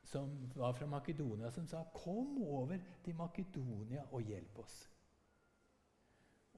som 0.08 0.32
var 0.56 0.74
fra 0.74 0.88
Makedonia, 0.89 1.51
som 1.51 1.67
sa 1.67 1.84
'Kom 1.94 2.41
over 2.44 2.79
til 3.03 3.15
Makedonia 3.15 4.03
og 4.12 4.22
hjelp 4.22 4.60
oss'. 4.60 4.97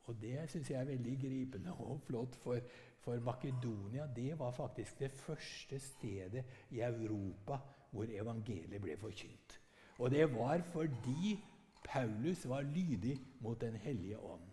Og 0.06 0.22
Det 0.22 0.50
syns 0.50 0.70
jeg 0.72 0.80
er 0.80 0.86
veldig 0.90 1.18
gripende 1.22 1.74
og 1.74 2.02
flott, 2.02 2.36
for, 2.36 2.60
for, 3.00 3.20
Makedonia 3.20 4.08
det 4.16 4.40
var 4.40 4.52
faktisk 4.52 5.00
det 5.00 5.12
første 5.12 5.80
stedet 5.80 6.46
i 6.70 6.82
Europa 6.82 7.60
hvor 7.92 8.04
evangeliet 8.04 8.82
ble 8.82 8.98
forkynt. 8.98 9.60
Og 10.00 10.12
det 10.12 10.26
var 10.34 10.62
fordi 10.72 11.40
Paulus 11.84 12.48
var 12.48 12.62
lydig 12.62 13.20
mot 13.42 13.62
Den 13.62 13.76
hellige 13.76 14.20
ånd. 14.20 14.50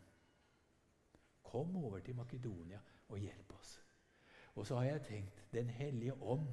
Kom 1.43 1.77
over 1.77 1.99
til 1.99 2.17
Makedonia 2.17 2.79
og 3.09 3.19
hjelp 3.19 3.53
oss. 3.61 3.83
Og 4.55 4.67
så 4.67 4.77
har 4.77 4.85
jeg 4.85 5.03
tenkt 5.03 5.43
Den 5.53 5.71
hellige 5.71 6.23
ånd 6.23 6.47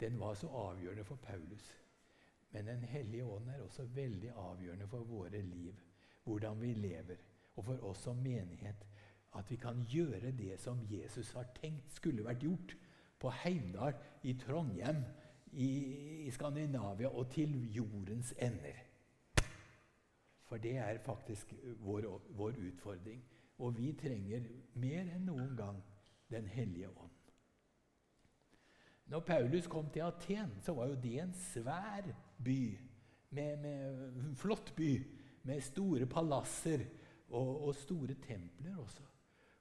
den 0.00 0.20
var 0.20 0.34
så 0.34 0.48
avgjørende 0.48 1.04
for 1.04 1.16
Paulus. 1.16 1.76
Men 2.50 2.66
Den 2.66 2.84
hellige 2.84 3.24
ånd 3.24 3.48
er 3.48 3.62
også 3.62 3.84
veldig 3.84 4.30
avgjørende 4.36 4.88
for 4.88 4.98
våre 4.98 5.42
liv, 5.42 5.74
hvordan 6.24 6.60
vi 6.60 6.74
lever 6.74 7.16
og 7.60 7.66
for 7.66 7.90
oss 7.90 8.06
som 8.08 8.20
menighet 8.24 8.86
at 9.36 9.50
vi 9.50 9.56
kan 9.60 9.84
gjøre 9.86 10.32
det 10.34 10.56
som 10.60 10.80
Jesus 10.90 11.32
har 11.36 11.50
tenkt 11.60 11.92
skulle 11.94 12.24
vært 12.26 12.42
gjort 12.42 12.76
på 13.20 13.30
Heimdal, 13.44 13.94
i 14.24 14.32
Trondheim, 14.40 15.04
i, 15.52 15.68
i 16.26 16.30
Skandinavia 16.32 17.10
og 17.12 17.28
til 17.34 17.52
jordens 17.74 18.32
ender. 18.38 18.80
For 20.48 20.58
det 20.58 20.78
er 20.82 20.98
faktisk 21.04 21.52
vår, 21.84 22.08
vår 22.34 22.56
utfordring. 22.58 23.22
Og 23.60 23.76
vi 23.76 23.92
trenger 23.92 24.46
mer 24.80 25.04
enn 25.04 25.26
noen 25.28 25.56
gang 25.56 25.82
Den 26.30 26.46
hellige 26.46 26.86
ånd. 26.88 27.10
Når 29.10 29.20
Paulus 29.26 29.66
kom 29.66 29.88
til 29.90 30.04
Aten, 30.06 30.52
så 30.62 30.72
var 30.76 30.86
jo 30.86 30.98
det 31.02 31.16
en 31.18 31.32
svær 31.34 32.06
by. 32.38 32.78
Med, 33.34 33.56
med 33.58 34.36
flott 34.38 34.70
by, 34.76 34.92
med 35.42 35.60
store 35.66 36.06
palasser 36.06 36.84
og, 37.30 37.66
og 37.66 37.74
store 37.74 38.14
templer 38.26 38.76
også. 38.78 39.02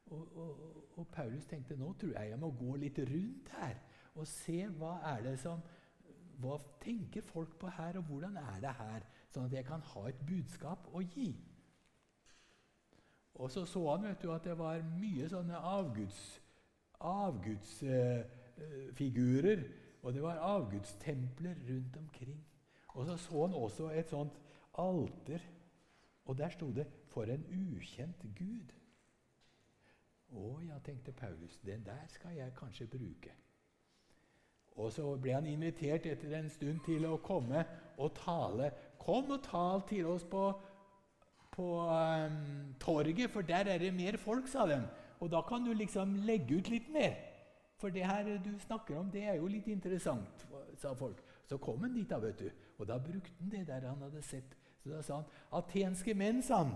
Og, 0.09 0.37
og, 0.37 0.61
og, 0.97 1.07
Paulus 1.07 1.45
tenkte 1.45 1.77
nå 1.77 1.93
tror 1.93 2.15
jeg 2.17 2.29
jeg 2.29 2.39
må 2.41 2.49
gå 2.57 2.75
litt 2.81 2.97
rundt 2.99 3.51
her 3.59 3.75
og 4.15 4.27
se 4.27 4.63
hva 4.79 4.95
er 5.11 5.21
det 5.27 5.35
som 5.39 5.61
hva 6.39 6.55
tenker 6.81 7.21
folk 7.21 7.59
på 7.59 7.67
her, 7.75 7.97
og 7.99 8.03
hvordan 8.07 8.37
er 8.39 8.59
det 8.63 8.71
her? 8.77 9.05
Sånn 9.29 9.45
at 9.49 9.53
jeg 9.53 9.65
kan 9.67 9.81
ha 9.91 10.03
et 10.07 10.19
budskap 10.27 10.87
å 10.95 11.01
gi. 11.03 11.33
Og 13.39 13.51
så 13.51 13.65
så 13.67 13.83
han 13.91 14.07
vet 14.07 14.23
du, 14.23 14.31
at 14.33 14.47
det 14.47 14.55
var 14.59 14.79
mye 14.95 15.27
sånne 15.31 15.59
avgudsfigurer. 15.73 16.39
Avguds, 16.99 17.83
eh, 17.83 19.63
og 20.03 20.13
det 20.15 20.23
var 20.23 20.41
avgudstempler 20.47 21.55
rundt 21.67 21.97
omkring. 21.97 22.39
Og 22.95 23.05
så 23.05 23.17
så 23.17 23.45
han 23.45 23.53
også 23.53 23.89
et 23.91 24.09
sånt 24.09 24.39
alter. 24.73 25.39
Og 26.29 26.37
der 26.37 26.49
sto 26.53 26.69
det 26.71 26.85
for 27.09 27.25
en 27.25 27.45
ukjent 27.49 28.21
Gud. 28.37 28.73
Å 30.29 30.49
ja, 30.61 30.75
tenkte 30.85 31.11
Paulus, 31.17 31.55
den 31.65 31.81
der 31.87 32.03
skal 32.13 32.35
jeg 32.37 32.53
kanskje 32.57 32.85
bruke. 32.87 33.31
Og 34.77 34.91
så 34.93 35.15
ble 35.17 35.33
han 35.33 35.47
invitert 35.49 36.05
etter 36.05 36.35
en 36.37 36.51
stund 36.53 36.83
til 36.85 37.07
å 37.09 37.15
komme 37.25 37.63
og 37.97 38.13
tale. 38.19 38.69
Kom 39.01 39.33
og 39.33 39.41
tal 39.47 39.81
til 39.89 40.05
oss 40.11 40.27
på, 40.29 40.43
på 41.55 41.71
um, 41.89 42.37
torget, 42.79 43.25
for 43.33 43.41
der 43.41 43.73
er 43.73 43.81
det 43.81 43.89
mer 43.97 44.19
folk, 44.21 44.47
sa 44.47 44.67
de. 44.69 44.77
Og 45.19 45.33
da 45.33 45.41
kan 45.49 45.65
du 45.65 45.73
liksom 45.73 46.13
legge 46.29 46.61
ut 46.61 46.69
litt 46.69 46.93
mer. 46.93 47.17
For 47.81 47.89
det 47.89 48.05
her 48.05 48.35
du 48.37 48.53
snakker 48.67 49.01
om, 49.01 49.09
det 49.09 49.25
er 49.33 49.41
jo 49.41 49.49
litt 49.49 49.67
interessant, 49.71 50.45
sa 50.77 50.93
folk. 50.93 51.25
Så 51.49 51.57
kom 51.57 51.81
han 51.81 51.97
dit, 51.97 52.05
da, 52.05 52.21
vet 52.21 52.45
du. 52.45 52.49
Og 52.77 52.85
da 52.87 53.01
brukte 53.01 53.33
han 53.41 53.49
det 53.49 53.65
der 53.67 53.89
han 53.89 54.05
hadde 54.05 54.21
sett. 54.21 54.58
Så 54.83 54.89
da 54.89 55.01
sa 55.01 55.15
han, 55.15 55.25
'Atenske 55.51 56.13
menn', 56.13 56.41
sa 56.43 56.63
han. 56.63 56.75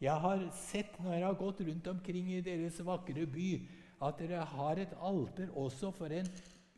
Jeg 0.00 0.20
har 0.20 0.50
sett 0.50 0.98
når 1.00 1.12
jeg 1.12 1.24
har 1.24 1.34
gått 1.34 1.60
rundt 1.60 1.86
omkring 1.86 2.32
i 2.32 2.40
deres 2.40 2.80
vakre 2.86 3.26
by, 3.26 3.68
at 4.02 4.18
dere 4.18 4.44
har 4.44 4.78
et 4.82 4.94
alter 5.00 5.48
også 5.54 5.90
for 5.90 6.06
en 6.06 6.26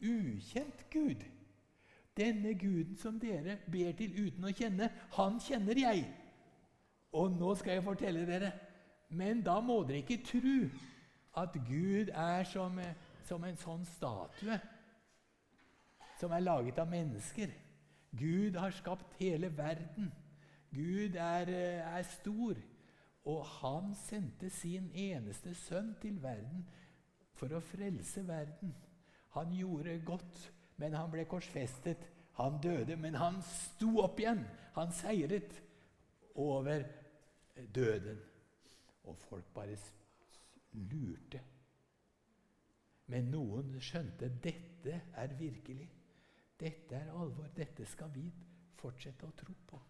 ukjent 0.02 0.90
gud. 0.90 1.24
Denne 2.16 2.54
guden 2.54 2.96
som 2.96 3.18
dere 3.18 3.58
ber 3.72 3.92
til 3.92 4.26
uten 4.26 4.44
å 4.44 4.52
kjenne, 4.52 4.90
han 5.16 5.40
kjenner 5.40 5.78
jeg. 5.78 6.04
Og 7.12 7.32
nå 7.32 7.54
skal 7.54 7.72
jeg 7.78 7.84
fortelle 7.84 8.26
dere. 8.26 8.52
Men 9.08 9.42
da 9.42 9.60
må 9.60 9.82
dere 9.82 10.02
ikke 10.02 10.22
tro 10.26 10.68
at 11.36 11.56
Gud 11.66 12.10
er 12.14 12.44
som, 12.44 12.78
som 13.24 13.44
en 13.44 13.56
sånn 13.56 13.84
statue 13.84 14.60
som 16.20 16.32
er 16.32 16.44
laget 16.44 16.78
av 16.78 16.90
mennesker. 16.90 17.50
Gud 18.14 18.56
har 18.56 18.70
skapt 18.70 19.16
hele 19.18 19.50
verden. 19.56 20.12
Gud 20.74 21.14
er, 21.14 21.50
er 21.98 22.02
stor. 22.02 22.58
Og 23.24 23.44
han 23.46 23.94
sendte 23.96 24.50
sin 24.52 24.90
eneste 24.94 25.54
sønn 25.56 25.94
til 26.02 26.18
verden 26.22 26.66
for 27.38 27.54
å 27.56 27.62
frelse 27.64 28.24
verden. 28.28 28.74
Han 29.34 29.54
gjorde 29.56 29.96
godt, 30.06 30.42
men 30.76 30.94
han 30.94 31.10
ble 31.10 31.24
korsfestet. 31.30 32.04
Han 32.38 32.58
døde, 32.62 32.96
men 33.00 33.16
han 33.16 33.40
sto 33.46 33.94
opp 34.02 34.20
igjen. 34.20 34.44
Han 34.74 34.92
seiret 34.92 35.56
over 36.34 36.84
døden. 37.74 38.20
Og 39.04 39.16
folk 39.28 39.48
bare 39.54 39.78
lurte. 40.92 41.40
Men 43.12 43.32
noen 43.32 43.74
skjønte 43.84 44.30
dette 44.42 45.00
er 45.14 45.34
virkelig. 45.38 45.88
Dette 46.60 47.00
er 47.00 47.12
alvor. 47.12 47.50
Dette 47.56 47.86
skal 47.88 48.12
vi 48.14 48.28
fortsette 48.80 49.28
å 49.28 49.36
tro 49.36 49.56
på 49.68 49.80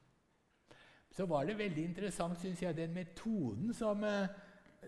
så 1.14 1.26
var 1.30 1.46
det 1.46 1.58
veldig 1.58 1.84
interessant, 1.84 2.38
syns 2.40 2.62
jeg, 2.62 2.76
den 2.76 2.94
metoden 2.94 3.70
som, 3.74 4.02
eh, 4.04 4.26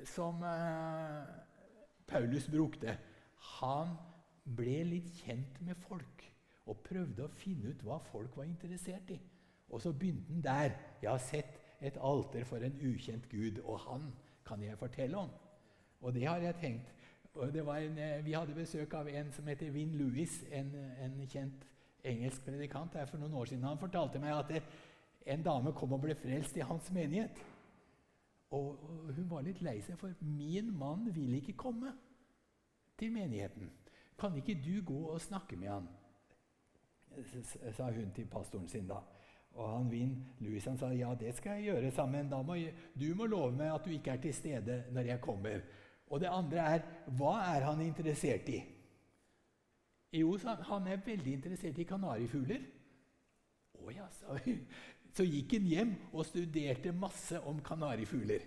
som 0.04 0.42
uh, 0.42 1.22
Paulus 2.06 2.48
brukte. 2.50 2.96
Han 3.60 3.94
ble 4.56 4.80
litt 4.90 5.12
kjent 5.22 5.60
med 5.62 5.78
folk 5.86 6.24
og 6.66 6.82
prøvde 6.82 7.24
å 7.24 7.30
finne 7.30 7.70
ut 7.70 7.84
hva 7.86 8.00
folk 8.10 8.34
var 8.36 8.48
interessert 8.48 9.12
i. 9.14 9.20
Og 9.70 9.82
så 9.82 9.92
begynte 9.94 10.32
han 10.32 10.42
der. 10.42 10.74
Jeg 11.02 11.10
har 11.10 11.22
sett 11.22 11.60
et 11.80 11.98
alter 12.02 12.44
for 12.44 12.58
en 12.58 12.74
ukjent 12.82 13.28
gud, 13.30 13.62
og 13.62 13.78
han 13.86 14.10
kan 14.46 14.62
jeg 14.62 14.78
fortelle 14.78 15.18
om. 15.18 15.30
Og 16.00 16.14
det 16.14 16.26
har 16.26 16.42
jeg 16.42 16.58
tenkt. 16.60 16.92
En, 17.36 17.98
eh, 17.98 18.24
vi 18.24 18.32
hadde 18.32 18.54
besøk 18.54 18.94
av 18.94 19.08
en 19.08 19.32
som 19.32 19.46
heter 19.46 19.70
Vin 19.70 19.94
Louis, 19.94 20.42
en, 20.50 20.74
en 21.04 21.18
kjent 21.28 21.66
engelsk 22.06 22.44
predikant 22.46 22.94
her 22.94 23.06
for 23.06 23.20
noen 23.20 23.34
år 23.34 23.50
siden. 23.50 23.66
Han 23.66 23.78
fortalte 23.78 24.20
meg 24.22 24.34
at 24.34 24.48
det, 24.50 24.62
en 25.26 25.42
dame 25.42 25.72
kom 25.74 25.92
og 25.92 26.00
ble 26.04 26.14
frelst 26.14 26.56
i 26.56 26.64
hans 26.64 26.90
menighet. 26.94 27.42
Og, 28.54 28.78
Hun 29.16 29.30
var 29.30 29.42
litt 29.42 29.62
lei 29.62 29.80
seg, 29.80 29.98
for 29.98 30.12
'min 30.20 30.70
mann 30.78 31.14
vil 31.14 31.34
ikke 31.34 31.52
komme 31.52 31.92
til 32.98 33.10
menigheten'. 33.10 33.70
'Kan 34.18 34.36
ikke 34.36 34.62
du 34.64 34.84
gå 34.84 35.06
og 35.06 35.20
snakke 35.20 35.56
med 35.56 35.68
han?' 35.68 35.88
sa 37.72 37.90
hun 37.90 38.12
til 38.14 38.26
pastoren 38.26 38.68
sin 38.68 38.88
da. 38.88 39.00
Og 39.56 39.78
han 39.78 39.90
Vin 39.90 40.24
Louis 40.40 40.64
han 40.64 40.78
sa 40.78 40.86
ja, 40.92 41.14
det 41.14 41.34
skal 41.34 41.52
jeg 41.52 41.62
gjøre 41.62 41.90
sammen. 41.90 42.30
Da 42.30 42.42
må 42.42 42.54
jeg, 42.54 42.74
du 43.00 43.14
må 43.14 43.26
love 43.26 43.52
meg 43.56 43.74
at 43.74 43.84
du 43.84 43.90
ikke 43.90 44.10
er 44.10 44.20
til 44.20 44.34
stede 44.34 44.84
når 44.92 45.00
jeg 45.00 45.20
kommer. 45.20 45.60
Og 46.06 46.20
det 46.20 46.28
andre 46.28 46.56
er 46.56 46.82
hva 47.18 47.38
er 47.56 47.64
han 47.64 47.80
interessert 47.80 48.48
i? 48.48 48.62
Jo, 50.12 50.36
han 50.44 50.86
er 50.86 51.00
veldig 51.06 51.32
interessert 51.32 51.78
i 51.78 51.84
kanarifugler. 51.88 52.60
Å 53.76 53.92
ja, 53.92 54.06
sa 54.10 54.36
hun. 54.44 54.60
Så 55.16 55.24
gikk 55.24 55.56
han 55.56 55.68
hjem 55.70 55.94
og 56.12 56.26
studerte 56.28 56.92
masse 56.92 57.40
om 57.48 57.62
kanarifugler. 57.64 58.44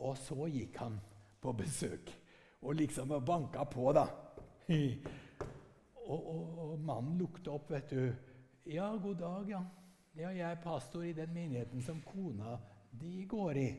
Og 0.00 0.16
så 0.18 0.48
gikk 0.50 0.80
han 0.82 0.96
på 1.40 1.52
besøk 1.56 2.10
og 2.60 2.74
liksom 2.76 3.12
banka 3.24 3.64
på, 3.70 3.92
da. 3.96 4.06
Og, 6.10 6.18
og, 6.18 6.58
og 6.64 6.80
mannen 6.84 7.20
lukte 7.20 7.52
opp, 7.54 7.70
vet 7.70 7.90
du. 7.90 8.10
'Ja, 8.66 8.96
god 9.02 9.14
dag, 9.16 9.48
ja. 9.48 9.60
ja. 10.14 10.30
Jeg 10.30 10.50
er 10.50 10.62
pastor 10.62 11.02
i 11.02 11.12
den 11.12 11.32
menigheten 11.34 11.82
som 11.82 12.02
kona 12.02 12.58
di 12.90 13.24
går 13.24 13.56
i.' 13.56 13.76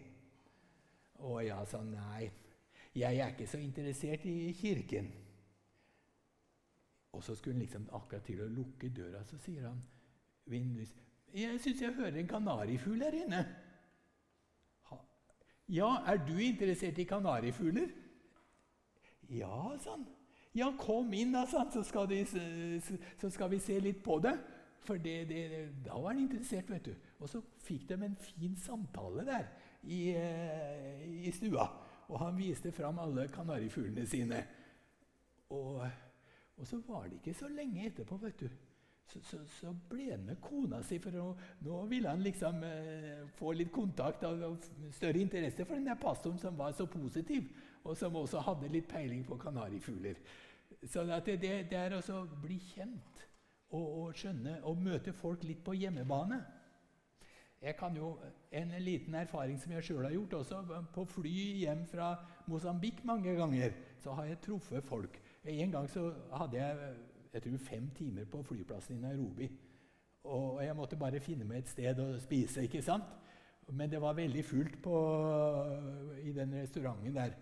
Og 1.22 1.46
jeg 1.46 1.68
sa 1.68 1.84
nei, 1.86 2.32
jeg 2.96 3.18
er 3.18 3.30
ikke 3.30 3.48
så 3.48 3.60
interessert 3.62 4.26
i 4.26 4.52
kirken. 4.58 5.12
Og 7.14 7.24
så 7.24 7.36
skulle 7.36 7.54
han 7.54 7.62
liksom 7.62 7.90
akkurat 7.94 8.24
til 8.26 8.42
å 8.42 8.50
lukke 8.50 8.90
døra, 8.90 9.24
så 9.24 9.38
sier 9.38 9.68
han 9.68 9.84
vindlys 10.50 10.96
'Jeg 11.34 11.60
syns 11.60 11.82
jeg 11.82 11.94
hører 11.94 12.16
en 12.20 12.28
kanarifugl 12.28 13.04
her 13.04 13.12
inne.' 13.24 13.46
'Ja, 15.70 15.96
er 16.06 16.18
du 16.28 16.38
interessert 16.38 16.98
i 16.98 17.04
kanarifugler?' 17.04 17.92
'Ja', 19.30 19.78
han. 19.90 20.08
'Ja, 20.56 20.72
kom 20.80 21.14
inn, 21.14 21.34
da, 21.34 21.46
sa 21.46 21.64
han, 21.64 21.72
så 21.72 21.84
så 23.18 23.30
skal 23.30 23.50
vi 23.52 23.60
se 23.60 23.80
litt 23.80 24.04
på 24.04 24.20
det.' 24.20 24.40
For 24.82 24.98
det, 24.98 25.30
det, 25.30 25.70
da 25.86 25.94
var 25.94 26.10
han 26.10 26.24
interessert, 26.24 26.70
vet 26.70 26.86
du. 26.86 26.94
Og 27.20 27.30
så 27.30 27.42
fikk 27.62 27.90
de 27.90 28.00
en 28.02 28.16
fin 28.18 28.56
samtale 28.58 29.26
der 29.28 29.46
i, 29.84 30.00
eh, 30.10 31.04
i 31.28 31.32
stua. 31.32 31.68
Og 32.10 32.20
han 32.20 32.38
viste 32.38 32.72
fram 32.72 33.00
alle 33.00 33.28
kanarifuglene 33.30 34.08
sine. 34.10 34.42
Og, 35.50 35.86
og, 36.58 36.68
så 36.68 36.82
var 36.88 37.04
det 37.04 37.20
ikke 37.20 37.38
så 37.38 37.48
lenge 37.48 37.86
etterpå, 37.86 38.18
vet 38.18 38.40
du. 38.40 38.50
Så, 39.12 39.20
så, 39.28 39.38
så 39.60 39.72
ble 39.90 40.06
han 40.14 40.22
med 40.24 40.38
kona 40.40 40.80
si, 40.88 40.96
for 41.04 41.12
nå, 41.12 41.26
nå 41.66 41.80
ville 41.92 42.12
han 42.14 42.22
liksom 42.24 42.62
eh, 42.64 43.26
få 43.36 43.52
litt 43.60 43.72
kontakt 43.76 44.24
og, 44.30 44.46
og 44.48 44.94
større 44.96 45.20
interesse 45.20 45.66
for 45.66 45.76
den 45.76 45.90
der 45.90 46.00
pastoren 46.00 46.40
som 46.40 46.56
var 46.56 46.72
så 46.78 46.86
positiv, 46.88 47.50
og 47.84 47.98
som 48.00 48.16
også 48.16 48.44
hadde 48.46 48.72
litt 48.72 48.88
peiling 48.88 49.26
på 49.28 49.36
kanarifugler. 49.42 50.22
Så 50.88 51.04
det, 51.04 51.36
det, 51.42 51.52
det, 51.74 51.78
er 51.78 51.98
å 52.00 52.24
bli 52.40 52.62
kjent 52.72 53.26
og, 53.76 53.84
og 53.84 54.16
skjønne 54.16 54.62
og 54.70 54.80
møte 54.80 55.12
folk 55.14 55.44
litt 55.44 55.64
på 55.66 55.76
hjemmebane. 55.76 56.40
Jeg 57.62 57.76
kan 57.78 57.96
jo, 57.98 58.16
En 58.52 58.72
liten 58.84 59.16
erfaring 59.16 59.60
som 59.60 59.72
jeg 59.72 59.86
sjøl 59.86 60.04
har 60.04 60.16
gjort, 60.16 60.34
også 60.40 60.82
på 60.96 61.06
fly 61.08 61.36
hjem 61.62 61.86
fra 61.88 62.16
Mosambik 62.50 63.04
mange 63.08 63.36
ganger, 63.38 63.76
så 64.02 64.16
har 64.18 64.26
jeg 64.28 64.42
truffet 64.44 64.84
folk. 64.84 65.20
En 65.44 65.72
gang 65.72 65.88
så 65.90 66.10
hadde 66.36 66.58
jeg 66.58 66.96
jeg 67.34 67.44
tror 67.44 67.58
fem 67.64 67.90
timer 67.96 68.26
på 68.26 68.44
flyplassen 68.44 68.98
i 68.98 69.02
Nairobi. 69.02 69.50
Og 70.24 70.60
jeg 70.66 70.76
måtte 70.78 71.00
bare 71.00 71.20
finne 71.24 71.48
meg 71.48 71.64
et 71.64 71.72
sted 71.72 72.00
å 72.00 72.12
spise. 72.22 72.66
ikke 72.68 72.84
sant? 72.86 73.08
Men 73.72 73.90
det 73.92 74.02
var 74.02 74.18
veldig 74.18 74.44
fullt 74.46 74.82
på, 74.84 74.98
i 76.22 76.34
den 76.36 76.54
restauranten 76.60 77.16
der. 77.16 77.34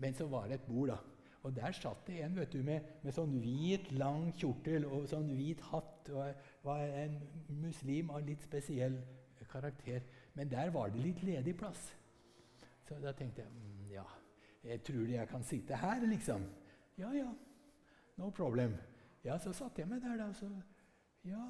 Men 0.00 0.14
så 0.14 0.26
var 0.26 0.48
det 0.48 0.58
et 0.58 0.66
bord, 0.68 0.88
da. 0.88 0.98
Og 1.42 1.54
der 1.56 1.72
satt 1.72 2.06
det 2.06 2.18
en 2.24 2.36
vet 2.36 2.52
du, 2.52 2.60
med, 2.64 2.88
med 3.02 3.14
sånn 3.16 3.38
hvit, 3.40 3.88
lang 3.96 4.28
kjortel 4.36 4.84
og 4.90 5.06
sånn 5.08 5.30
hvit 5.38 5.62
hatt. 5.70 6.10
og 6.12 6.66
var 6.66 6.82
En 7.04 7.16
muslim 7.62 8.10
av 8.10 8.26
litt 8.26 8.42
spesiell 8.44 8.98
karakter. 9.50 10.02
Men 10.34 10.50
der 10.50 10.70
var 10.74 10.90
det 10.90 11.04
litt 11.04 11.22
ledig 11.24 11.56
plass. 11.56 11.92
Så 12.88 12.98
da 13.00 13.14
tenkte 13.16 13.44
jeg 13.44 13.54
mm, 13.54 13.86
ja, 13.94 14.04
jeg 14.66 14.82
tror 14.84 15.08
jeg 15.08 15.28
kan 15.30 15.46
sitte 15.46 15.78
her, 15.78 16.04
liksom. 16.10 16.44
Ja, 16.98 17.12
ja. 17.14 17.30
No 18.20 18.30
problem. 18.36 18.76
Ja, 19.24 19.38
så 19.40 19.52
satte 19.56 19.82
jeg 19.82 19.90
meg 19.90 20.02
der, 20.04 20.16
da. 20.20 20.30
Så, 20.36 20.48
ja. 21.28 21.48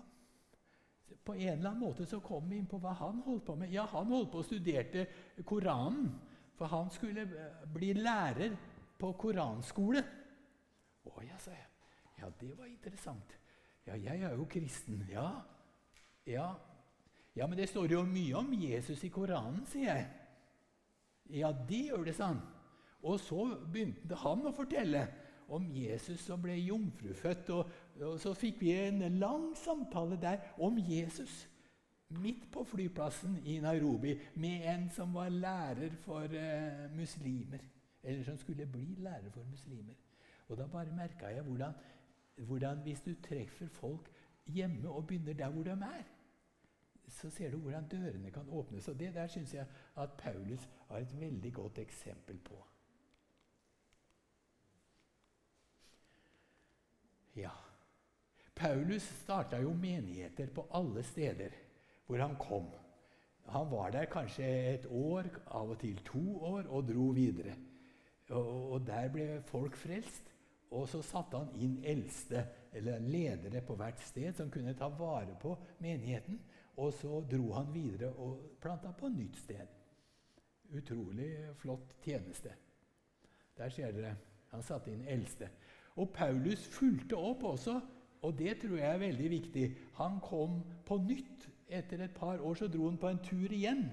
På 1.26 1.34
en 1.34 1.58
eller 1.58 1.72
annen 1.72 1.82
måte 1.82 2.06
så 2.06 2.20
kom 2.22 2.46
vi 2.50 2.60
inn 2.60 2.68
på 2.70 2.78
hva 2.82 2.94
han 3.00 3.20
holdt 3.26 3.44
på 3.48 3.56
med. 3.58 3.72
Ja, 3.74 3.88
han 3.90 4.10
holdt 4.10 4.30
på 4.32 4.42
og 4.42 4.46
studerte 4.46 5.06
Koranen. 5.46 6.12
For 6.60 6.70
han 6.70 6.90
skulle 6.92 7.24
eh, 7.24 7.60
bli 7.72 7.94
lærer 7.96 8.56
på 9.00 9.14
koranskole. 9.16 10.02
Å 11.08 11.22
ja, 11.24 11.38
sa 11.40 11.54
jeg. 11.54 11.68
Ja, 12.20 12.28
det 12.40 12.50
var 12.58 12.68
interessant. 12.68 13.32
Ja, 13.86 13.96
jeg 13.96 14.20
er 14.28 14.34
jo 14.36 14.44
kristen. 14.50 15.00
Ja. 15.08 15.30
Ja, 16.28 16.50
ja, 17.34 17.46
men 17.46 17.56
det 17.56 17.70
står 17.70 17.94
jo 17.94 18.02
mye 18.04 18.36
om 18.36 18.52
Jesus 18.52 19.00
i 19.06 19.10
Koranen, 19.12 19.62
sier 19.70 19.88
jeg. 19.88 20.08
Ja, 21.40 21.52
det 21.54 21.84
gjør 21.88 22.04
det, 22.04 22.14
sa 22.18 22.32
han. 22.34 22.42
Og 23.06 23.16
så 23.22 23.46
begynte 23.72 24.18
han 24.20 24.44
å 24.44 24.52
fortelle 24.52 25.06
om 25.50 25.66
Jesus 25.74 26.20
som 26.24 26.42
ble 26.42 26.56
jomfrufødt. 26.58 27.50
Og, 27.56 27.70
og, 28.00 28.18
så 28.22 28.34
fikk 28.38 28.60
vi 28.62 28.74
en 28.76 29.02
lang 29.18 29.50
samtale 29.58 30.18
der 30.20 30.52
om 30.62 30.78
Jesus 30.78 31.46
midt 32.20 32.48
på 32.50 32.64
flyplassen 32.66 33.36
i 33.46 33.60
Nairobi 33.62 34.16
med 34.42 34.66
en 34.72 34.88
som 34.90 35.14
var 35.14 35.30
lærer 35.30 35.94
for 36.02 36.26
eh, 36.34 36.86
muslimer. 36.96 37.62
Eller 38.02 38.24
som 38.24 38.38
skulle 38.38 38.66
bli 38.66 38.96
lærer 38.98 39.30
for 39.30 39.44
muslimer. 39.50 39.98
Og 40.48 40.58
da 40.58 40.66
bare 40.66 40.96
merka 40.96 41.30
jeg 41.30 41.44
hvordan, 41.46 41.76
hvordan 42.48 42.80
hvis 42.86 43.04
du 43.06 43.12
treffer 43.22 43.68
folk 43.68 44.10
hjemme 44.46 44.88
og 44.88 45.06
begynner 45.06 45.36
der 45.38 45.52
hvor 45.52 45.62
de 45.62 45.70
er 45.70 46.08
så 47.10 47.30
ser 47.30 47.50
du 47.50 47.58
hvordan 47.58 47.88
dørene 47.88 48.30
kan 48.30 48.48
åpnes. 48.48 48.88
Og 48.88 48.98
Det 48.98 49.14
der 49.14 49.26
syns 49.26 49.54
jeg 49.54 49.66
at 49.96 50.12
Paulus 50.18 50.68
har 50.88 50.98
et 50.98 51.20
veldig 51.20 51.52
godt 51.52 51.78
eksempel 51.78 52.38
på. 52.38 52.64
Ja, 57.34 57.52
Paulus 58.54 59.04
starta 59.22 59.60
jo 59.62 59.72
menigheter 59.74 60.50
på 60.54 60.66
alle 60.76 61.02
steder 61.06 61.54
hvor 62.06 62.18
han 62.18 62.36
kom. 62.36 62.66
Han 63.50 63.70
var 63.70 63.90
der 63.90 64.04
kanskje 64.10 64.46
et 64.74 64.86
år, 64.86 65.26
av 65.46 65.70
og 65.70 65.78
til 65.80 65.98
to 66.04 66.22
år, 66.44 66.66
og 66.68 66.88
dro 66.88 67.06
videre. 67.14 67.54
Og, 68.30 68.72
og 68.72 68.86
Der 68.86 69.08
ble 69.08 69.42
folk 69.46 69.76
frelst. 69.76 70.26
Og 70.70 70.86
så 70.88 71.00
satte 71.02 71.38
han 71.38 71.54
inn 71.58 71.80
eldste, 71.82 72.44
eller 72.72 73.02
ledere 73.02 73.62
på 73.66 73.74
hvert 73.74 74.02
sted, 74.06 74.32
som 74.38 74.50
kunne 74.50 74.74
ta 74.78 74.86
vare 74.86 75.34
på 75.40 75.56
menigheten. 75.82 76.38
Og 76.76 76.92
så 76.94 77.20
dro 77.30 77.52
han 77.56 77.72
videre 77.74 78.12
og 78.12 78.58
planta 78.62 78.92
på 78.94 79.10
nytt 79.10 79.38
sted. 79.38 79.78
Utrolig 80.70 81.32
flott 81.58 81.96
tjeneste. 82.04 82.54
Der 83.58 83.70
ser 83.74 83.92
dere. 83.92 84.14
Han 84.50 84.62
satte 84.62 84.92
inn 84.92 85.02
eldste. 85.06 85.50
Og 85.96 86.12
Paulus 86.14 86.66
fulgte 86.70 87.16
opp 87.16 87.42
også, 87.44 87.80
og 88.22 88.38
det 88.38 88.58
tror 88.60 88.76
jeg 88.76 88.94
er 88.94 89.02
veldig 89.02 89.30
viktig. 89.30 89.64
Han 89.98 90.20
kom 90.22 90.60
på 90.86 91.00
nytt. 91.02 91.48
Etter 91.70 92.02
et 92.02 92.14
par 92.14 92.40
år 92.42 92.54
så 92.58 92.66
dro 92.66 92.88
han 92.88 92.98
på 92.98 93.08
en 93.08 93.20
tur 93.22 93.52
igjen. 93.54 93.84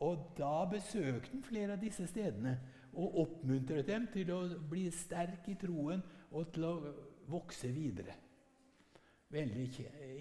Og 0.00 0.30
da 0.38 0.64
besøkte 0.70 1.32
han 1.32 1.42
flere 1.44 1.74
av 1.74 1.82
disse 1.82 2.06
stedene 2.08 2.54
og 2.94 3.18
oppmuntret 3.24 3.86
dem 3.86 4.06
til 4.12 4.30
å 4.34 4.40
bli 4.70 4.86
sterk 4.94 5.48
i 5.50 5.56
troen 5.60 6.02
og 6.30 6.52
til 6.54 6.66
å 6.66 6.74
vokse 7.30 7.70
videre. 7.74 8.14
Veldig 9.30 9.66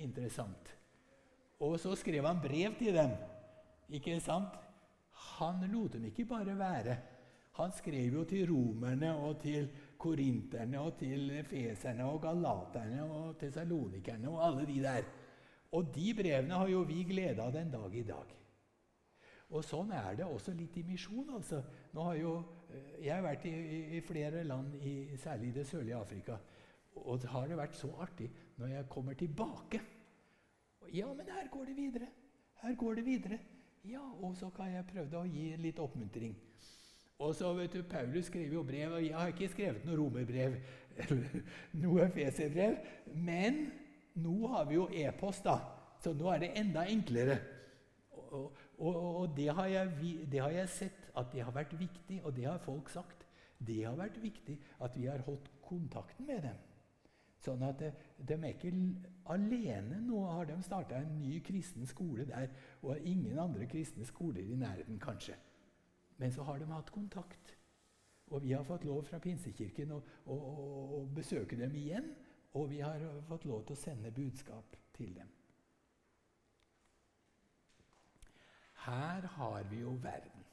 interessant. 0.03 0.73
Og 1.59 1.79
så 1.81 1.95
skrev 1.97 2.27
han 2.27 2.41
brev 2.41 2.75
til 2.79 2.97
dem. 2.97 3.15
Ikke 3.89 4.19
sant? 4.21 4.53
Han 5.39 5.63
lot 5.71 5.95
dem 5.95 6.05
ikke 6.09 6.27
bare 6.29 6.57
være. 6.57 6.97
Han 7.59 7.71
skrev 7.75 8.19
jo 8.19 8.23
til 8.27 8.45
romerne 8.51 9.15
og 9.17 9.41
til 9.41 9.69
korinterne 9.99 10.79
og 10.81 10.97
til 10.99 11.31
feserne 11.47 12.07
og 12.07 12.21
galaterne 12.23 13.03
og 13.03 13.37
tesalonikerne 13.39 14.31
og 14.31 14.43
alle 14.47 14.67
de 14.69 14.79
der. 14.83 15.09
Og 15.75 15.91
de 15.95 16.13
brevene 16.17 16.61
har 16.61 16.71
jo 16.71 16.85
vi 16.87 17.03
glede 17.03 17.43
av 17.43 17.53
den 17.53 17.71
dag 17.71 17.95
i 17.95 18.05
dag. 18.07 18.35
Og 19.49 19.65
sånn 19.65 19.91
er 19.97 20.15
det 20.17 20.25
også 20.25 20.53
litt 20.53 20.77
i 20.77 20.85
misjon. 20.85 21.29
altså. 21.35 21.61
Nå 21.93 22.03
har 22.03 22.15
jo, 22.15 22.33
eh, 22.69 23.05
Jeg 23.05 23.15
har 23.15 23.21
vært 23.21 23.45
i, 23.45 23.97
i 23.97 24.01
flere 24.01 24.43
land, 24.43 24.75
i, 24.75 25.17
særlig 25.17 25.49
i 25.49 25.57
det 25.59 25.67
sørlige 25.67 25.97
Afrika. 25.97 26.37
Og 26.95 27.21
det 27.21 27.29
har 27.29 27.47
det 27.47 27.57
vært 27.57 27.75
så 27.75 27.89
artig 28.01 28.29
når 28.57 28.67
jeg 28.67 28.89
kommer 28.89 29.13
tilbake 29.13 29.81
ja, 30.93 31.13
men 31.13 31.25
her 31.29 31.47
går 31.51 31.65
det 31.65 31.75
videre. 31.77 32.07
Her 32.61 32.75
går 32.75 32.93
det 32.95 33.05
videre. 33.05 33.39
Ja, 33.85 34.01
og 34.21 34.35
så 34.35 34.49
kan 34.49 34.71
jeg 34.73 34.87
prøve 34.89 35.21
å 35.21 35.27
gi 35.29 35.51
litt 35.61 35.79
oppmuntring. 35.79 36.35
Og 37.19 37.35
så, 37.35 37.51
vet 37.53 37.73
du, 37.75 37.81
Paulus 37.83 38.29
skriver 38.29 38.53
jo 38.53 38.63
brev, 38.63 38.93
og 38.95 39.03
jeg 39.03 39.15
har 39.15 39.33
ikke 39.33 39.49
skrevet 39.51 39.85
noe 39.87 39.97
romerbrev 39.99 40.53
eller 41.03 41.41
noe 41.83 42.07
feserbrev. 42.15 42.77
Men 43.11 43.65
nå 44.23 44.35
har 44.53 44.69
vi 44.69 44.77
jo 44.77 44.85
e-post, 45.01 45.43
da, 45.47 45.57
så 45.99 46.13
nå 46.15 46.29
er 46.31 46.45
det 46.45 46.53
enda 46.61 46.85
enklere. 46.87 47.35
Og, 48.29 48.55
og, 48.77 48.95
og 48.95 49.35
det, 49.35 49.49
har 49.57 49.67
jeg, 49.67 50.13
det, 50.31 50.39
har 50.39 50.55
jeg, 50.55 50.71
sett 50.71 51.09
at 51.17 51.27
det 51.33 51.43
har 51.43 51.51
vært 51.55 51.75
viktig, 51.79 52.21
og 52.23 52.35
det 52.37 52.47
har 52.47 52.63
folk 52.63 52.91
sagt. 52.93 53.27
Det 53.59 53.81
har 53.83 53.99
vært 53.99 54.21
viktig 54.23 54.55
at 54.85 54.95
vi 54.95 55.09
har 55.11 55.25
holdt 55.27 55.51
kontakten 55.65 56.29
med 56.29 56.45
dem. 56.47 56.65
Sånn 57.43 57.63
at 57.67 57.79
de, 57.83 57.91
de 58.27 58.35
er 58.35 58.53
ikke 58.53 58.71
alene. 59.35 59.99
Nå 60.07 60.23
har 60.27 60.47
de 60.47 60.55
starta 60.63 61.03
en 61.03 61.19
ny 61.19 61.41
kristen 61.43 61.87
skole 61.87 62.23
der, 62.31 62.47
og 62.79 62.95
ingen 63.03 63.39
andre 63.39 63.67
kristne 63.67 64.07
skoler 64.07 64.43
i 64.43 64.55
nærheten, 64.59 64.99
kanskje. 65.03 65.35
Men 66.19 66.31
så 66.35 66.43
har 66.43 66.59
de 66.59 66.67
hatt 66.71 66.91
kontakt. 66.91 67.55
Og 68.29 68.43
vi 68.43 68.51
har 68.53 68.63
fått 68.67 68.85
lov 68.85 69.05
fra 69.07 69.19
Pinsekirken 69.23 69.93
å, 69.95 69.99
å, 70.29 70.35
å, 70.99 70.99
besøke 71.15 71.57
dem 71.57 71.73
igjen. 71.75 72.11
Og 72.59 72.69
vi 72.71 72.81
har 72.81 73.01
fått 73.29 73.45
lov 73.49 73.63
til 73.65 73.77
å 73.77 73.79
sende 73.79 74.11
budskap 74.13 74.75
til 74.97 75.13
dem. 75.17 75.31
Her 78.85 79.27
har 79.37 79.65
vi 79.69 79.81
jo 79.83 79.95
verden. 80.01 80.45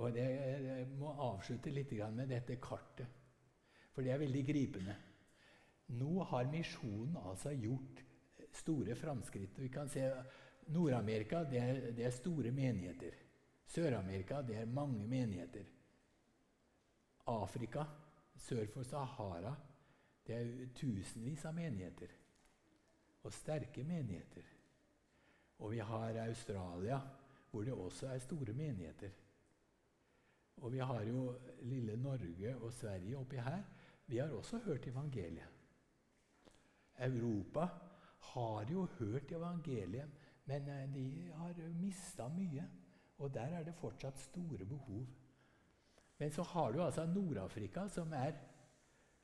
Og 0.00 0.14
det, 0.14 0.26
Jeg 0.64 0.88
må 0.98 1.12
avslutte 1.12 1.72
litt 1.74 1.92
med 2.14 2.28
dette 2.30 2.56
kartet, 2.62 3.08
for 3.92 4.02
det 4.02 4.12
er 4.14 4.22
veldig 4.22 4.44
gripende. 4.46 4.94
Nå 5.98 6.22
har 6.30 6.46
misjonen 6.46 7.16
altså 7.16 7.50
gjort 7.50 8.04
store 8.54 8.94
framskritt. 8.94 9.58
Vi 9.58 9.68
kan 9.68 9.88
se 9.88 10.06
Nord-Amerika 10.70 11.42
det, 11.44 11.96
det 11.96 12.06
er 12.06 12.14
store 12.14 12.52
menigheter. 12.54 13.16
Sør-Amerika 13.70 14.40
det 14.42 14.56
er 14.58 14.66
mange 14.66 15.06
menigheter. 15.06 15.64
Afrika, 17.30 17.84
sør 18.34 18.66
for 18.72 18.82
Sahara, 18.82 19.54
det 20.26 20.34
er 20.34 20.72
tusenvis 20.74 21.44
av 21.46 21.54
menigheter. 21.54 22.16
Og 23.22 23.32
sterke 23.32 23.84
menigheter. 23.84 24.46
Og 25.60 25.74
vi 25.74 25.78
har 25.84 26.18
Australia, 26.24 26.98
hvor 27.50 27.64
det 27.64 27.72
også 27.72 28.08
er 28.08 28.18
store 28.18 28.52
menigheter. 28.56 29.10
Og 30.56 30.72
vi 30.72 30.78
har 30.78 31.02
jo 31.02 31.38
lille 31.62 31.96
Norge 31.96 32.56
og 32.56 32.72
Sverige 32.72 33.18
oppi 33.18 33.36
her. 33.36 33.62
Vi 34.06 34.16
har 34.18 34.32
også 34.34 34.58
hørt 34.58 34.86
evangeliet. 34.86 35.48
Europa 37.00 37.68
har 38.18 38.66
jo 38.72 38.84
hørt 38.98 39.32
evangeliet, 39.32 40.10
men 40.44 40.68
eh, 40.68 40.94
de 40.94 41.32
har 41.34 41.54
mista 41.80 42.28
mye. 42.28 42.66
Og 43.20 43.32
der 43.34 43.56
er 43.58 43.64
det 43.64 43.76
fortsatt 43.76 44.18
store 44.18 44.64
behov. 44.64 45.06
Men 46.18 46.32
så 46.32 46.42
har 46.42 46.72
du 46.72 46.82
altså 46.82 47.06
Nord-Afrika, 47.06 47.86
som 47.88 48.12
er, 48.12 48.32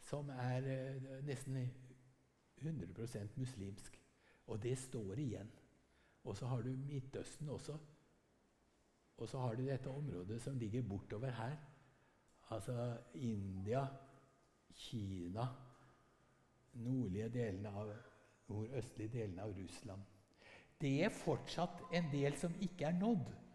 som 0.00 0.28
er 0.28 0.68
eh, 0.72 1.24
nesten 1.24 1.56
100% 2.60 3.36
muslimsk. 3.36 4.00
Og 4.46 4.62
det 4.62 4.78
står 4.78 5.18
igjen. 5.18 5.50
Og 6.24 6.36
så 6.36 6.46
har 6.46 6.62
du 6.62 6.68
Midtøsten 6.68 7.48
også. 7.48 7.78
Og 9.16 9.28
så 9.28 9.38
har 9.38 9.54
du 9.54 9.64
dette 9.64 9.90
området 9.90 10.42
som 10.42 10.58
ligger 10.58 10.82
bortover 10.82 11.30
her. 11.30 11.56
Altså 12.50 12.96
India, 13.14 13.86
Kina, 14.74 15.46
nordlige 16.72 17.28
delene 17.28 17.68
av, 17.68 17.92
nordøstlige 18.48 19.08
delene 19.08 19.42
av 19.42 19.56
Russland. 19.56 20.02
Det 20.80 20.92
er 21.04 21.08
fortsatt 21.24 21.86
en 21.96 22.12
del 22.12 22.36
som 22.38 22.54
ikke 22.60 22.90
er 22.90 22.98
nådd. 22.98 23.45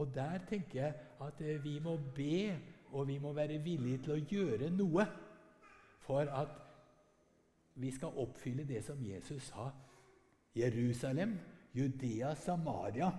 Og 0.00 0.14
der 0.14 0.38
tenker 0.48 0.80
jeg 0.80 0.94
at 1.20 1.40
eh, 1.44 1.64
vi 1.64 1.78
må 1.84 1.98
be, 2.16 2.56
og 2.92 3.08
vi 3.08 3.18
må 3.18 3.32
være 3.36 3.58
villige 3.60 3.98
til 4.06 4.14
å 4.14 4.22
gjøre 4.30 4.70
noe 4.72 5.04
for 6.00 6.30
at 6.32 6.54
vi 7.80 7.90
skal 7.92 8.16
oppfylle 8.22 8.64
det 8.68 8.80
som 8.84 9.02
Jesus 9.04 9.50
sa. 9.52 9.68
Jerusalem, 10.56 11.36
Judea, 11.76 12.32
Samaria 12.34 13.10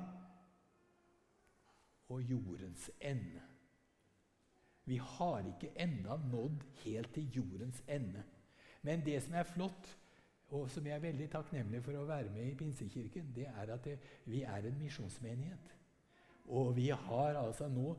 og 2.09 2.21
jordens 2.21 2.89
ende. 2.99 3.45
Vi 4.85 4.97
har 4.97 5.45
ikke 5.53 5.71
enda 5.79 6.17
nådd 6.17 6.65
helt 6.83 7.13
til 7.13 7.29
jordens 7.35 7.83
ende. 7.87 8.23
Men 8.81 9.05
det 9.05 9.21
som 9.23 9.37
er 9.37 9.43
flott, 9.43 9.97
og 10.49 10.65
som 10.71 10.85
jeg 10.85 10.97
er 10.97 11.05
veldig 11.05 11.29
takknemlig 11.31 11.83
for 11.85 11.95
å 11.95 12.07
være 12.09 12.33
med 12.33 12.49
i 12.49 12.57
Pinsekirken, 12.57 13.29
det 13.35 13.45
er 13.53 13.69
at 13.71 13.85
det, 13.85 13.99
vi 14.25 14.41
er 14.41 14.67
en 14.67 14.81
misjonsmenighet. 14.81 15.77
Og 16.49 16.75
vi 16.75 16.89
har 16.89 17.37
altså 17.39 17.67
nå 17.71 17.95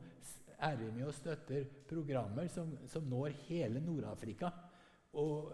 er 0.63 0.75
vi 0.79 0.91
med 0.91 1.07
og 1.09 1.15
støtter 1.15 1.65
programmer 1.89 2.47
som, 2.47 2.75
som 2.87 3.03
når 3.09 3.35
hele 3.47 3.81
Nord-Afrika. 3.83 4.49
Og 5.19 5.51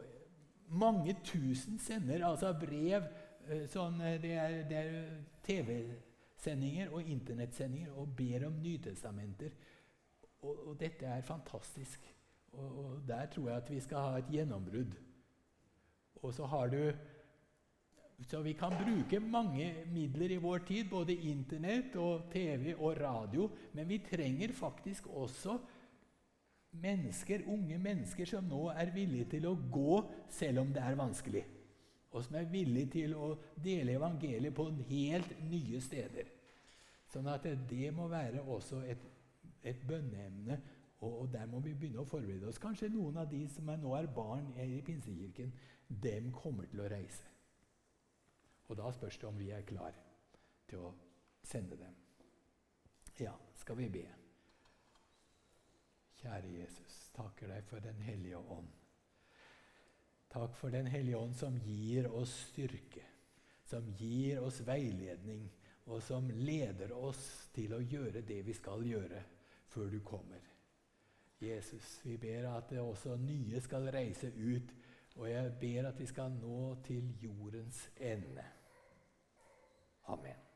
mange 0.70 1.16
tusen 1.26 1.80
sender 1.82 2.26
altså 2.28 2.54
brev 2.54 3.08
eh, 3.48 3.66
sånn, 3.72 4.02
eh, 4.06 4.20
Det 4.22 4.36
er, 4.38 4.60
er 4.70 5.00
TV-sendinger 5.46 6.94
og 6.94 7.10
internettsendinger 7.10 7.98
og 7.98 8.14
ber 8.18 8.48
om 8.48 8.60
Nytestamenter. 8.62 9.56
Og, 10.42 10.68
og 10.70 10.80
dette 10.80 11.08
er 11.10 11.26
fantastisk. 11.26 12.06
Og, 12.54 12.68
og 12.84 13.08
der 13.08 13.26
tror 13.34 13.50
jeg 13.50 13.64
at 13.64 13.72
vi 13.74 13.80
skal 13.84 14.06
ha 14.06 14.20
et 14.20 14.34
gjennombrudd. 14.34 14.94
Og 16.22 16.34
så 16.36 16.46
har 16.52 16.70
du 16.70 16.80
så 18.28 18.42
vi 18.44 18.54
kan 18.54 18.74
bruke 18.76 19.20
mange 19.24 19.70
midler 19.94 20.34
i 20.36 20.40
vår 20.44 20.66
tid, 20.68 20.90
både 20.92 21.16
Internett 21.30 21.96
og 21.96 22.28
TV 22.34 22.74
og 22.76 22.98
radio. 23.00 23.48
Men 23.74 23.88
vi 23.88 24.02
trenger 24.04 24.52
faktisk 24.54 25.08
også 25.08 25.56
mennesker, 26.84 27.46
unge 27.48 27.78
mennesker 27.78 28.28
som 28.28 28.50
nå 28.50 28.68
er 28.76 28.92
villige 28.94 29.30
til 29.38 29.48
å 29.50 29.56
gå 29.72 30.02
selv 30.36 30.66
om 30.66 30.74
det 30.76 30.84
er 30.84 31.00
vanskelig. 31.00 31.46
Og 32.12 32.26
som 32.26 32.36
er 32.40 32.50
villige 32.50 32.92
til 32.98 33.16
å 33.16 33.32
dele 33.64 33.96
evangeliet 33.96 34.56
på 34.58 34.68
helt 34.90 35.32
nye 35.50 35.80
steder. 35.82 36.30
Sånn 37.10 37.30
at 37.32 37.48
det 37.70 37.90
må 37.96 38.10
være 38.10 38.44
også 38.44 38.84
et, 38.90 39.08
et 39.64 39.82
bønneemne. 39.88 40.60
Og, 41.00 41.22
og, 41.22 41.26
der 41.32 41.48
må 41.48 41.62
vi 41.64 41.74
begynne 41.74 42.04
å 42.04 42.10
forberede 42.10 42.50
oss. 42.50 42.60
Kanskje 42.60 42.92
noen 42.92 43.22
av 43.22 43.30
de 43.32 43.46
som 43.54 43.70
er, 43.72 43.80
nå 43.80 43.94
er 43.96 44.10
barn 44.12 44.52
i 44.60 44.82
Pinsekirken, 44.86 45.54
dem 45.88 46.34
kommer 46.36 46.68
til 46.70 46.84
å 46.84 46.90
reise. 46.92 47.29
Og 48.70 48.78
da 48.78 48.92
spørs 48.94 49.18
det 49.18 49.28
om 49.28 49.38
vi 49.40 49.50
er 49.52 49.66
klar 49.66 49.96
til 50.70 50.86
å 50.86 50.94
sende 51.44 51.78
dem. 51.80 51.96
Ja, 53.20 53.34
skal 53.60 53.78
vi 53.80 53.90
be. 53.92 54.06
Kjære 56.20 56.52
Jesus, 56.52 56.98
takker 57.16 57.48
deg 57.48 57.66
for 57.68 57.84
Den 57.84 58.02
hellige 58.04 58.38
ånd. 58.38 58.70
Takk 60.30 60.56
for 60.60 60.70
Den 60.70 60.88
hellige 60.88 61.18
ånd 61.18 61.34
som 61.36 61.58
gir 61.66 62.10
oss 62.14 62.34
styrke, 62.52 63.06
som 63.66 63.88
gir 63.98 64.44
oss 64.44 64.62
veiledning, 64.68 65.48
og 65.90 66.04
som 66.06 66.30
leder 66.30 66.92
oss 66.94 67.50
til 67.56 67.74
å 67.74 67.82
gjøre 67.82 68.22
det 68.22 68.44
vi 68.46 68.54
skal 68.54 68.86
gjøre 68.86 69.24
før 69.74 69.90
du 69.90 70.00
kommer. 70.06 70.44
Jesus, 71.42 72.02
vi 72.04 72.18
ber 72.20 72.50
at 72.52 72.70
det 72.70 72.84
også 72.84 73.16
nye 73.18 73.62
skal 73.64 73.90
reise 73.96 74.30
ut, 74.36 74.76
og 75.16 75.30
jeg 75.32 75.56
ber 75.62 75.90
at 75.90 76.00
vi 76.00 76.06
skal 76.06 76.36
nå 76.36 76.76
til 76.86 77.10
jordens 77.24 77.88
ende. 77.96 78.46
Amen. 80.10 80.49